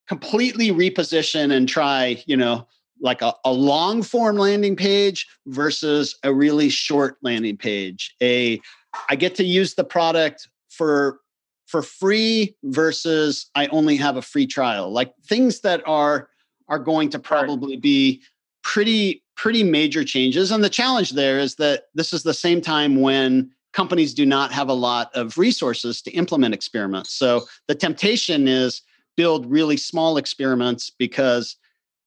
[0.09, 2.67] completely reposition and try, you know,
[3.01, 8.15] like a, a long form landing page versus a really short landing page.
[8.23, 8.61] A
[9.09, 11.21] I get to use the product for
[11.67, 14.91] for free versus I only have a free trial.
[14.91, 16.31] Like things that are
[16.69, 18.23] are going to probably be
[18.63, 23.01] pretty pretty major changes and the challenge there is that this is the same time
[23.01, 27.13] when companies do not have a lot of resources to implement experiments.
[27.13, 28.83] So the temptation is
[29.19, 31.57] build really small experiments because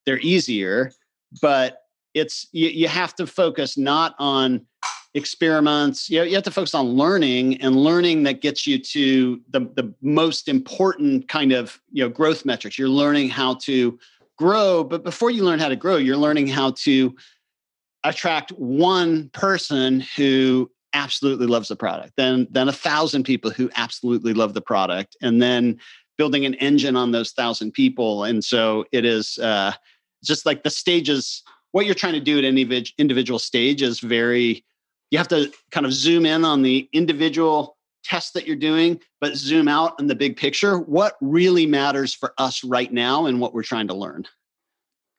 [0.06, 0.94] they're easier,
[1.42, 1.80] but
[2.14, 4.66] it's you, you have to focus not on
[5.14, 9.42] experiments you, know, you have to focus on learning and learning that gets you to
[9.50, 12.80] the, the most important kind of you know growth metrics.
[12.80, 14.00] You're learning how to
[14.38, 17.14] grow but before you learn how to grow you're learning how to
[18.06, 24.34] attract one person who absolutely loves the product then then a thousand people who absolutely
[24.34, 25.78] love the product and then
[26.22, 29.72] building an engine on those thousand people and so it is uh,
[30.24, 31.42] just like the stages
[31.72, 32.64] what you're trying to do at any
[33.00, 34.64] individual stage is very
[35.10, 39.36] you have to kind of zoom in on the individual test that you're doing, but
[39.36, 40.80] zoom out on the big picture.
[40.80, 44.26] What really matters for us right now and what we're trying to learn?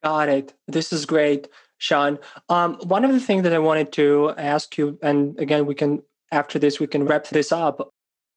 [0.02, 0.54] Got it.
[0.66, 1.48] This is great,
[1.78, 2.18] Sean.
[2.48, 6.02] Um, one of the things that I wanted to ask you, and again, we can
[6.32, 7.92] after this we can wrap this up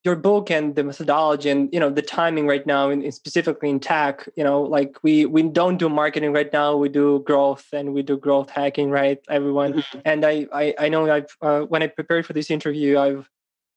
[0.05, 3.71] your book and the methodology and you know the timing right now in, in, specifically
[3.71, 7.65] in tech you know like we we don't do marketing right now we do growth
[7.73, 9.99] and we do growth hacking right everyone mm-hmm.
[10.05, 13.27] and i i, I know i've uh, when i prepared for this interview i've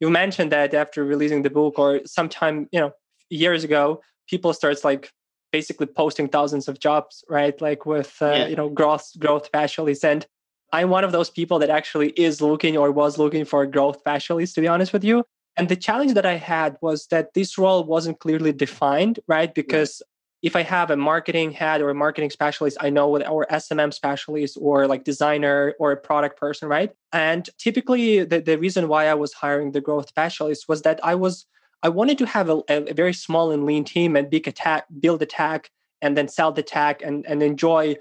[0.01, 2.93] you mentioned that after releasing the book or sometime you know
[3.31, 5.11] years ago people starts like
[5.51, 8.47] basically posting thousands of jobs right like with uh, yeah.
[8.49, 10.26] you know growth growth specialists and
[10.74, 14.55] i'm one of those people that actually is looking or was looking for growth specialist
[14.55, 15.24] to be honest with you
[15.59, 19.53] and the challenge that I had was that this role wasn't clearly defined, right?
[19.53, 20.03] Because
[20.43, 23.93] if I have a marketing head or a marketing specialist, I know what or SMM
[23.93, 26.93] specialist or like designer or a product person, right?
[27.13, 31.17] And typically the, the reason why I was hiring the growth specialist was that I
[31.17, 31.47] was
[31.83, 35.23] I wanted to have a, a very small and lean team and big attack, build
[35.23, 35.71] attack,
[36.03, 37.97] and then sell the tech and, and enjoy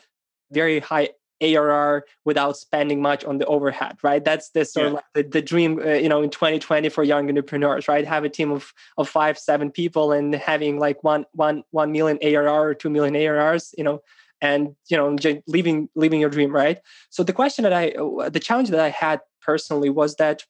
[0.51, 1.09] very high
[1.41, 4.23] ARR without spending much on the overhead, right?
[4.23, 4.87] That's the sort yeah.
[4.87, 8.05] of like the, the dream, uh, you know, in 2020 for young entrepreneurs, right?
[8.05, 12.17] Have a team of of five, seven people and having like one one one million
[12.21, 14.01] ARR or two million ARRs, you know,
[14.41, 15.15] and you know,
[15.47, 16.79] living living your dream, right?
[17.09, 20.43] So the question that I, uh, the challenge that I had personally was that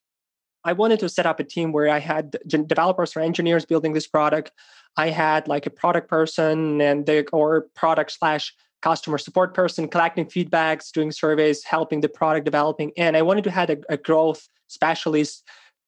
[0.64, 4.08] I wanted to set up a team where I had developers or engineers building this
[4.08, 4.52] product.
[4.98, 10.26] I had like a product person and the or product slash customer support person collecting
[10.26, 14.48] feedbacks doing surveys helping the product developing and i wanted to have a, a growth
[14.68, 15.44] specialist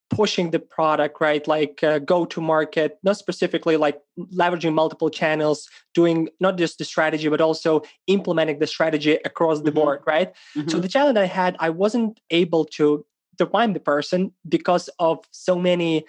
[0.09, 3.99] pushing the product right like uh, go to market not specifically like
[4.33, 9.69] leveraging multiple channels doing not just the strategy but also implementing the strategy across the
[9.69, 9.79] mm-hmm.
[9.79, 10.67] board right mm-hmm.
[10.67, 13.05] so the challenge i had i wasn't able to
[13.37, 16.05] define the person because of so many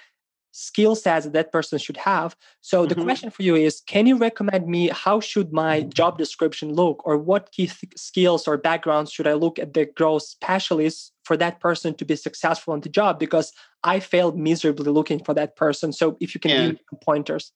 [0.53, 3.05] skill sets that, that person should have so the mm-hmm.
[3.05, 7.17] question for you is can you recommend me how should my job description look or
[7.17, 11.61] what key th- skills or backgrounds should i look at the growth specialist for that
[11.61, 13.53] person to be successful in the job because
[13.85, 16.67] i failed miserably looking for that person so if you can yeah.
[16.69, 17.53] give pointers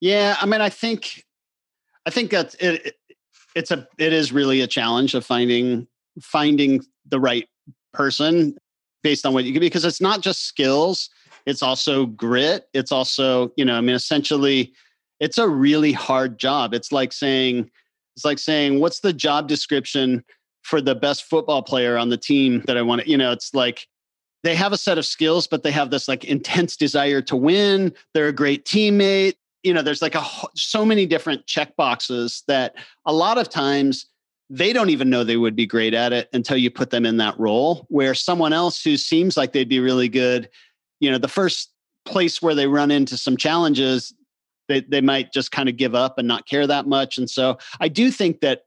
[0.00, 1.24] yeah i mean i think
[2.06, 2.96] i think that it,
[3.54, 5.86] it's a it is really a challenge of finding
[6.20, 7.48] finding the right
[7.92, 8.56] person
[9.02, 11.10] based on what you can because it's not just skills
[11.46, 12.68] it's also grit.
[12.72, 14.72] It's also, you know, I mean, essentially,
[15.20, 16.74] it's a really hard job.
[16.74, 17.70] It's like saying,
[18.16, 20.24] it's like saying, what's the job description
[20.62, 23.54] for the best football player on the team that I want to, you know, it's
[23.54, 23.86] like
[24.42, 27.92] they have a set of skills, but they have this like intense desire to win.
[28.14, 29.34] They're a great teammate.
[29.62, 30.24] You know, there's like a
[30.54, 32.74] so many different check boxes that
[33.04, 34.06] a lot of times
[34.48, 37.18] they don't even know they would be great at it until you put them in
[37.18, 40.48] that role where someone else who seems like they'd be really good
[41.00, 41.72] you know the first
[42.04, 44.14] place where they run into some challenges
[44.68, 47.18] they, they might just kind of give up and not care that much.
[47.18, 48.62] And so i do think that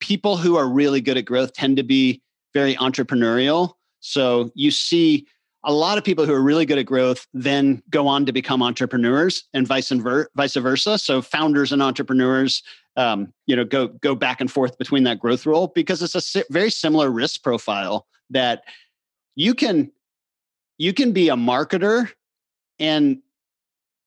[0.00, 2.22] people who are really good at growth tend to be
[2.52, 3.72] very entrepreneurial.
[4.00, 5.26] So you see
[5.64, 8.62] a lot of people who are really good at growth then go on to become
[8.62, 10.98] entrepreneurs and vice versa vice versa.
[10.98, 12.62] So founders and entrepreneurs
[12.96, 16.20] um, you know go go back and forth between that growth role because it's a
[16.20, 18.62] si- very similar risk profile that
[19.34, 19.90] you can
[20.78, 22.10] you can be a marketer
[22.78, 23.18] and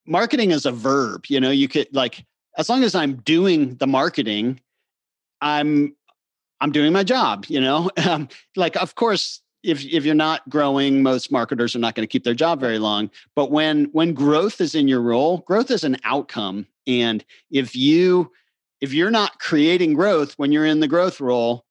[0.05, 2.25] marketing is a verb you know you could like
[2.57, 4.59] as long as i'm doing the marketing
[5.41, 5.95] i'm
[6.61, 7.89] i'm doing my job you know?
[8.09, 12.11] Um, like of course if if you're not growing most marketers are not going to
[12.11, 15.83] keep their job very long but when when growth is in your role growth is
[15.83, 16.65] an outcome.
[16.87, 18.31] And if you
[18.81, 21.65] if you're not creating growth when you're in the growth role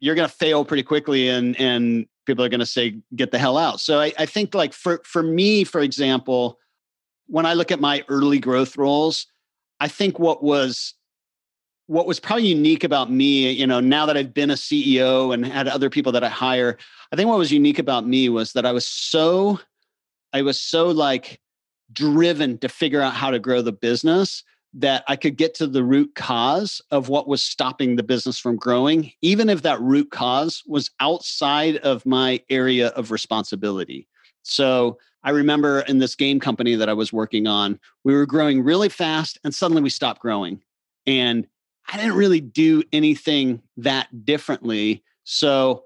[0.00, 3.38] you're going to fail pretty quickly and and people are going to say get the
[3.38, 3.80] hell out.
[3.80, 6.58] So I, I think like for for me for example
[7.26, 9.26] when i look at my early growth roles
[9.80, 10.94] i think what was
[11.86, 15.44] what was probably unique about me you know now that i've been a ceo and
[15.46, 16.76] had other people that i hire
[17.12, 19.58] i think what was unique about me was that i was so
[20.32, 21.40] i was so like
[21.92, 24.44] driven to figure out how to grow the business
[24.74, 28.56] that I could get to the root cause of what was stopping the business from
[28.56, 34.08] growing, even if that root cause was outside of my area of responsibility.
[34.42, 38.62] So I remember in this game company that I was working on, we were growing
[38.62, 40.62] really fast and suddenly we stopped growing.
[41.06, 41.46] And
[41.92, 45.02] I didn't really do anything that differently.
[45.24, 45.84] So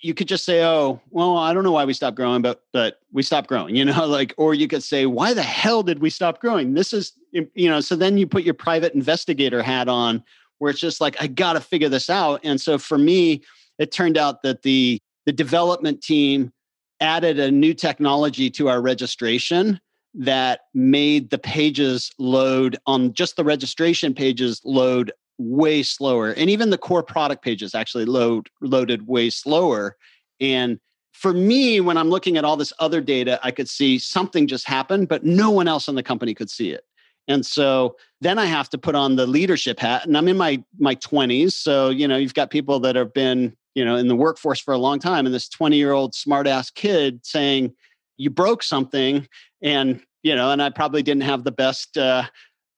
[0.00, 3.00] you could just say, "Oh, well, I don't know why we stopped growing, but but
[3.12, 6.10] we stopped growing," you know, like, or you could say, "Why the hell did we
[6.10, 7.12] stop growing?" This is,
[7.54, 10.22] you know, so then you put your private investigator hat on,
[10.58, 12.40] where it's just like, I got to figure this out.
[12.44, 13.42] And so for me,
[13.78, 16.52] it turned out that the the development team
[17.00, 19.80] added a new technology to our registration
[20.14, 26.30] that made the pages load on just the registration pages load way slower.
[26.30, 29.96] And even the core product pages actually load loaded way slower.
[30.40, 30.78] And
[31.14, 34.66] for me when i'm looking at all this other data i could see something just
[34.66, 36.84] happened but no one else in the company could see it
[37.28, 40.62] and so then i have to put on the leadership hat and i'm in my
[40.78, 44.16] my 20s so you know you've got people that have been you know in the
[44.16, 47.72] workforce for a long time and this 20 year old smartass kid saying
[48.16, 49.26] you broke something
[49.62, 52.24] and you know and i probably didn't have the best uh,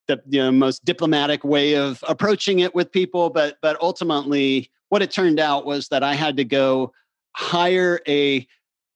[0.07, 3.31] the you know, most diplomatic way of approaching it with people.
[3.31, 6.93] But but ultimately, what it turned out was that I had to go
[7.37, 8.47] hire a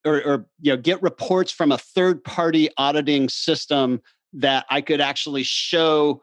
[0.05, 4.01] or, or you know get reports from a third party auditing system
[4.33, 6.21] that I could actually show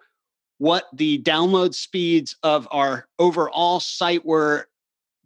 [0.58, 4.66] what the download speeds of our overall site were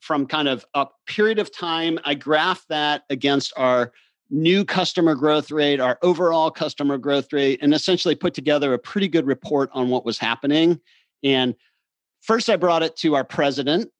[0.00, 1.98] from kind of a period of time.
[2.04, 3.92] I graphed that against our
[4.30, 9.08] new customer growth rate, our overall customer growth rate, and essentially put together a pretty
[9.08, 10.80] good report on what was happening.
[11.22, 11.54] And
[12.20, 13.90] first, I brought it to our president.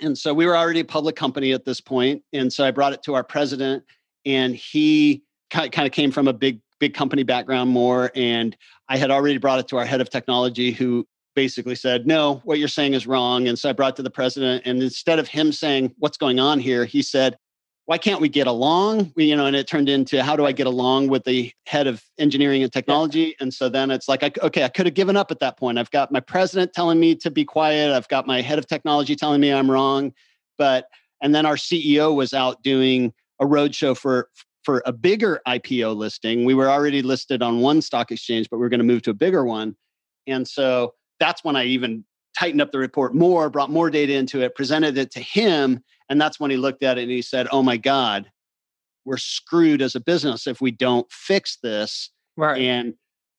[0.00, 2.22] And so we were already a public company at this point.
[2.32, 3.84] And so I brought it to our president,
[4.24, 8.10] and he kind of came from a big, big company background more.
[8.14, 8.56] And
[8.88, 11.06] I had already brought it to our head of technology, who
[11.36, 13.46] basically said, No, what you're saying is wrong.
[13.46, 14.62] And so I brought it to the president.
[14.66, 16.84] And instead of him saying, What's going on here?
[16.84, 17.36] he said,
[17.90, 19.12] why can't we get along?
[19.16, 21.88] We, you know, and it turned into how do I get along with the head
[21.88, 23.34] of engineering and technology?
[23.40, 25.76] And so then it's like, I, okay, I could have given up at that point.
[25.76, 27.92] I've got my president telling me to be quiet.
[27.92, 30.12] I've got my head of technology telling me I'm wrong.
[30.56, 30.84] But
[31.20, 34.28] and then our CEO was out doing a roadshow for
[34.62, 36.44] for a bigger IPO listing.
[36.44, 39.10] We were already listed on one stock exchange, but we are going to move to
[39.10, 39.76] a bigger one.
[40.26, 42.04] And so that's when I even
[42.38, 45.80] tightened up the report more, brought more data into it, presented it to him.
[46.08, 48.30] And that's when he looked at it and he said, Oh my God,
[49.04, 52.10] we're screwed as a business if we don't fix this.
[52.36, 52.60] Right.
[52.60, 52.94] And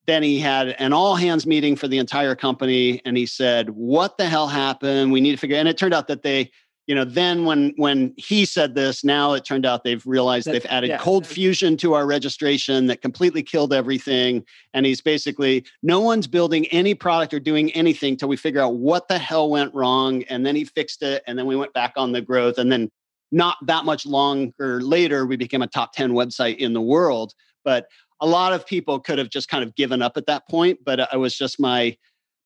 [0.07, 4.17] then he had an all hands meeting for the entire company and he said, What
[4.17, 5.11] the hell happened?
[5.11, 5.57] We need to figure.
[5.57, 6.51] And it turned out that they
[6.91, 10.65] you know then when when he said this now it turned out they've realized they've
[10.65, 10.97] added yeah.
[10.97, 14.43] ColdFusion to our registration that completely killed everything.
[14.73, 18.75] And he's basically no one's building any product or doing anything till we figure out
[18.75, 20.23] what the hell went wrong.
[20.23, 22.57] And then he fixed it and then we went back on the growth.
[22.57, 22.91] And then
[23.31, 27.33] not that much longer later we became a top 10 website in the world.
[27.63, 27.85] But
[28.19, 30.79] a lot of people could have just kind of given up at that point.
[30.83, 31.95] But it was just my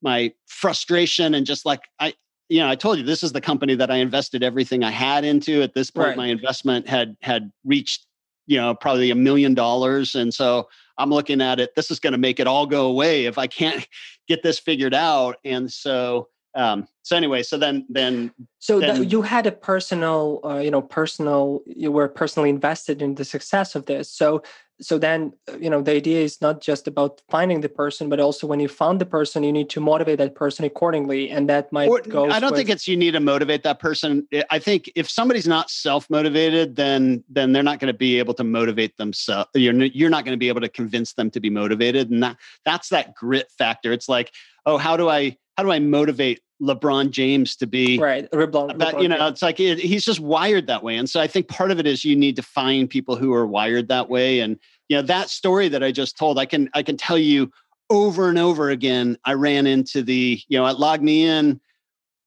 [0.04, 2.14] my frustration and just like I,
[2.50, 5.26] you know, I told you this is the company that I invested everything I had
[5.26, 5.62] into.
[5.62, 6.18] At this point, right.
[6.18, 8.06] my investment had had reached,
[8.46, 10.16] you know, probably a million dollars.
[10.16, 10.68] And so
[10.98, 13.48] I'm looking at it, this is going to make it all go away if I
[13.48, 13.88] can't
[14.28, 15.38] get this figured out.
[15.44, 20.58] And so um, so anyway, so then then so then, you had a personal, uh,
[20.58, 21.62] you know, personal.
[21.66, 24.10] You were personally invested in the success of this.
[24.10, 24.42] So
[24.82, 28.20] so then uh, you know the idea is not just about finding the person but
[28.20, 31.72] also when you found the person you need to motivate that person accordingly and that
[31.72, 34.60] might or, go i don't with, think it's you need to motivate that person i
[34.60, 38.96] think if somebody's not self-motivated then then they're not going to be able to motivate
[38.98, 42.22] themselves you're, you're not going to be able to convince them to be motivated and
[42.22, 42.36] that
[42.66, 44.32] that's that grit factor it's like
[44.66, 48.30] oh how do i how do i motivate LeBron James to be right.
[48.32, 50.96] LeBron, that, you know, it's like it, he's just wired that way.
[50.96, 53.46] And so I think part of it is you need to find people who are
[53.46, 54.40] wired that way.
[54.40, 57.52] And you know, that story that I just told, I can I can tell you
[57.90, 59.18] over and over again.
[59.26, 61.60] I ran into the, you know, at in.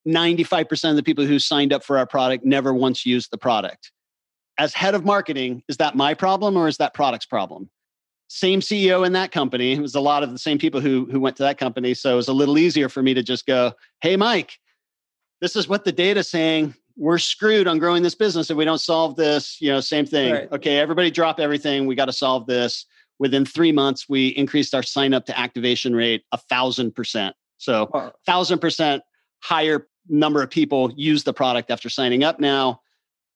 [0.07, 3.93] 95% of the people who signed up for our product never once used the product.
[4.59, 7.69] As head of marketing, is that my problem or is that product's problem?
[8.29, 9.73] Same CEO in that company.
[9.73, 11.95] It was a lot of the same people who who went to that company.
[11.95, 14.59] So it was a little easier for me to just go, "Hey, Mike,
[15.41, 16.75] this is what the data's saying.
[16.97, 20.33] We're screwed on growing this business if we don't solve this." You know, same thing.
[20.33, 20.53] Right.
[20.53, 21.87] Okay, everybody, drop everything.
[21.87, 22.87] We got to solve this.
[23.19, 27.35] Within three months, we increased our sign up to activation rate a thousand percent.
[27.57, 29.03] So thousand percent
[29.43, 32.81] higher number of people use the product after signing up now.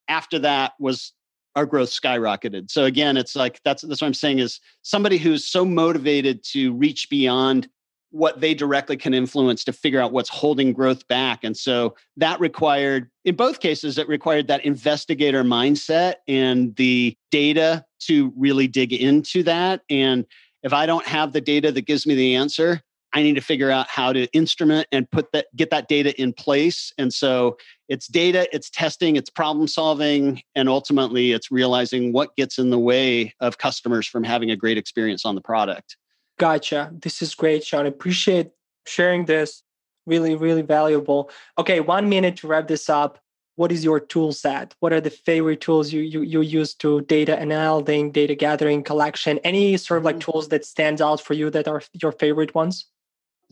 [0.09, 1.13] After that was
[1.55, 2.71] our growth skyrocketed.
[2.71, 6.73] So again, it's like that's that's what I'm saying is somebody who's so motivated to
[6.75, 7.69] reach beyond
[8.13, 11.43] what they directly can influence to figure out what's holding growth back.
[11.43, 17.85] And so that required, in both cases, it required that investigator mindset and the data
[18.01, 19.81] to really dig into that.
[19.89, 20.27] And
[20.63, 22.83] if I don't have the data that gives me the answer,
[23.15, 26.33] I need to figure out how to instrument and put that get that data in
[26.33, 26.93] place.
[26.97, 27.59] And so
[27.89, 32.79] it's data, it's testing, it's problem solving, and ultimately it's realizing what gets in the
[32.79, 35.97] way of customers from having a great experience on the product.
[36.39, 36.91] Gotcha.
[36.93, 37.85] This is great, Sean.
[37.85, 38.51] I appreciate
[38.87, 39.63] sharing this.
[40.07, 41.31] Really, really valuable.
[41.59, 43.21] Okay, one minute to wrap this up.
[43.57, 44.75] What is your tool set?
[44.81, 49.39] What are the favorite tools you you, you use to data analyzing, data gathering, collection?
[49.45, 50.31] Any sort of like mm-hmm.
[50.33, 52.87] tools that stands out for you that are your favorite ones?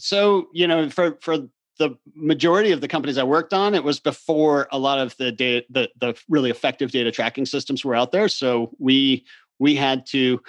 [0.01, 1.39] So you know for for
[1.81, 5.33] the majority of the companies I worked on, it was before a lot of the
[5.33, 8.29] data, the, the really effective data tracking systems were out there.
[8.29, 9.25] So we
[9.59, 10.41] we had to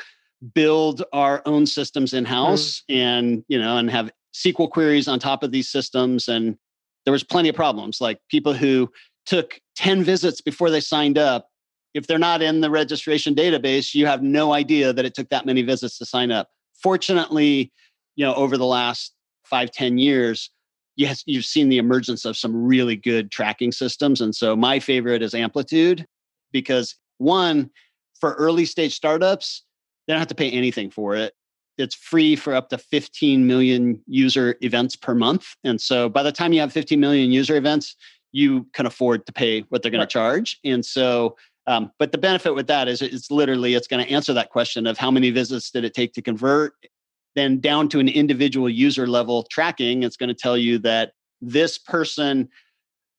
[0.54, 2.96] build our own systems in house mm.
[2.96, 6.28] and you know and have SQL queries on top of these systems.
[6.28, 6.58] And
[7.06, 8.92] there was plenty of problems, like people who
[9.26, 11.48] took ten visits before they signed up.
[11.94, 15.46] If they're not in the registration database, you have no idea that it took that
[15.46, 16.50] many visits to sign up.
[16.82, 17.72] Fortunately,
[18.16, 19.14] you know over the last
[19.52, 20.50] five ten years,
[20.96, 24.22] yes, you've seen the emergence of some really good tracking systems.
[24.22, 26.06] And so my favorite is Amplitude
[26.52, 27.70] because one,
[28.20, 29.64] for early stage startups,
[30.08, 31.34] they don't have to pay anything for it.
[31.78, 35.56] It's free for up to 15 million user events per month.
[35.64, 37.96] And so by the time you have 15 million user events,
[38.32, 40.10] you can afford to pay what they're going right.
[40.10, 40.60] to charge.
[40.64, 41.36] And so,
[41.68, 44.88] um, but the benefit with that is it's literally it's going to answer that question
[44.88, 46.74] of how many visits did it take to convert
[47.36, 51.78] then down to an individual user level tracking, it's going to tell you that this
[51.78, 52.50] person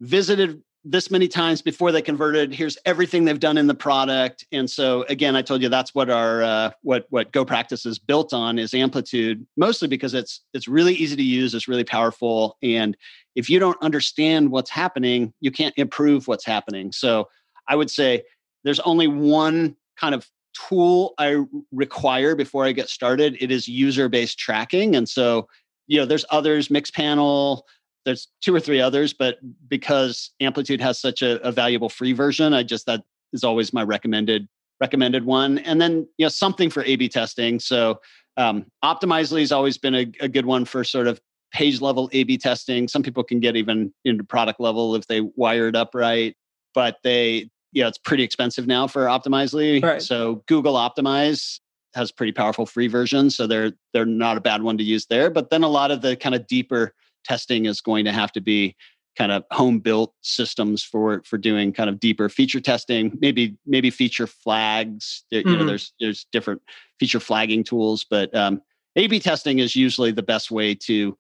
[0.01, 4.45] visited this many times before they converted here's everything they've done in the product.
[4.51, 7.99] And so again i told you that's what our uh, what what Go Practice is
[7.99, 12.57] built on is amplitude mostly because it's it's really easy to use it's really powerful
[12.63, 12.97] and
[13.37, 16.91] if you don't understand what's happening you can't improve what's happening.
[16.91, 17.29] So
[17.69, 18.25] i would say
[18.65, 23.37] there's only one kind of tool I require before I get started.
[23.41, 24.97] It is user based tracking.
[24.97, 25.49] And so,
[25.87, 27.63] you know, there's others, Mixpanel,
[28.05, 29.39] there's two or three others, but
[29.69, 33.83] because Amplitude has such a, a valuable free version, I just, that is always my
[33.83, 34.49] recommended
[34.81, 35.59] recommended one.
[35.59, 37.61] And then, you know, something for A B testing.
[37.61, 38.01] So,
[38.37, 41.21] um, Optimizely has always been a, a good one for sort of
[41.53, 42.89] page level A B testing.
[42.89, 46.35] Some people can get even into product level if they wire it up right,
[46.75, 49.83] but they yeah, it's pretty expensive now for Optimizely.
[49.83, 50.03] Right.
[50.03, 51.61] So Google Optimize
[51.95, 55.31] has pretty powerful free versions, so they're they're not a bad one to use there.
[55.31, 56.95] But then a lot of the kind of deeper
[57.25, 58.77] testing is going to have to be
[59.17, 63.91] kind of home built systems for for doing kind of deeper feature testing maybe maybe
[63.91, 65.47] feature flags mm-hmm.
[65.47, 65.69] you know mm-hmm.
[65.69, 66.63] there's there's different
[66.99, 68.63] feature flagging tools but um,
[68.97, 71.17] a b testing is usually the best way to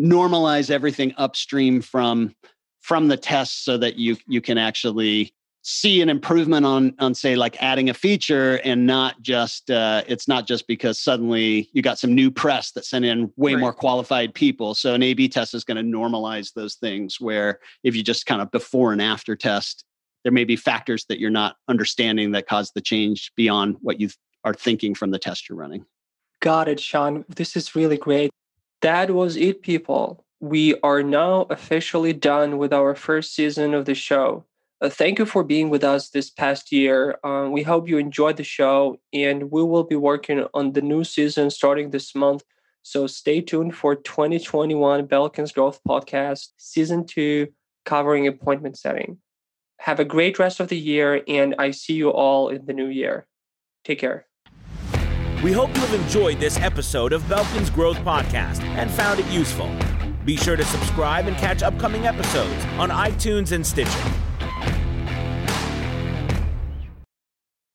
[0.00, 2.34] normalize everything upstream from
[2.80, 5.32] from the tests so that you you can actually
[5.64, 10.28] see an improvement on on say like adding a feature and not just uh, it's
[10.28, 13.60] not just because suddenly you got some new press that sent in way right.
[13.60, 14.74] more qualified people.
[14.74, 18.26] So an a b test is going to normalize those things where if you just
[18.26, 19.84] kind of before and after test
[20.22, 24.10] there may be factors that you're not understanding that cause the change beyond what you
[24.44, 25.84] are thinking from the test you're running.
[26.40, 27.24] Got it sean.
[27.28, 28.30] This is really great.
[28.82, 30.24] That was it people.
[30.40, 34.44] We are now officially done with our first season of the show.
[34.84, 37.18] Uh, thank you for being with us this past year.
[37.24, 41.02] Uh, we hope you enjoyed the show, and we will be working on the new
[41.02, 42.42] season starting this month.
[42.82, 47.46] So stay tuned for 2021 Belkin's Growth Podcast, Season 2,
[47.86, 49.16] covering appointment setting.
[49.78, 52.88] Have a great rest of the year, and I see you all in the new
[52.88, 53.26] year.
[53.86, 54.26] Take care.
[55.42, 59.74] We hope you have enjoyed this episode of Belkin's Growth Podcast and found it useful.
[60.26, 64.12] Be sure to subscribe and catch upcoming episodes on iTunes and Stitcher.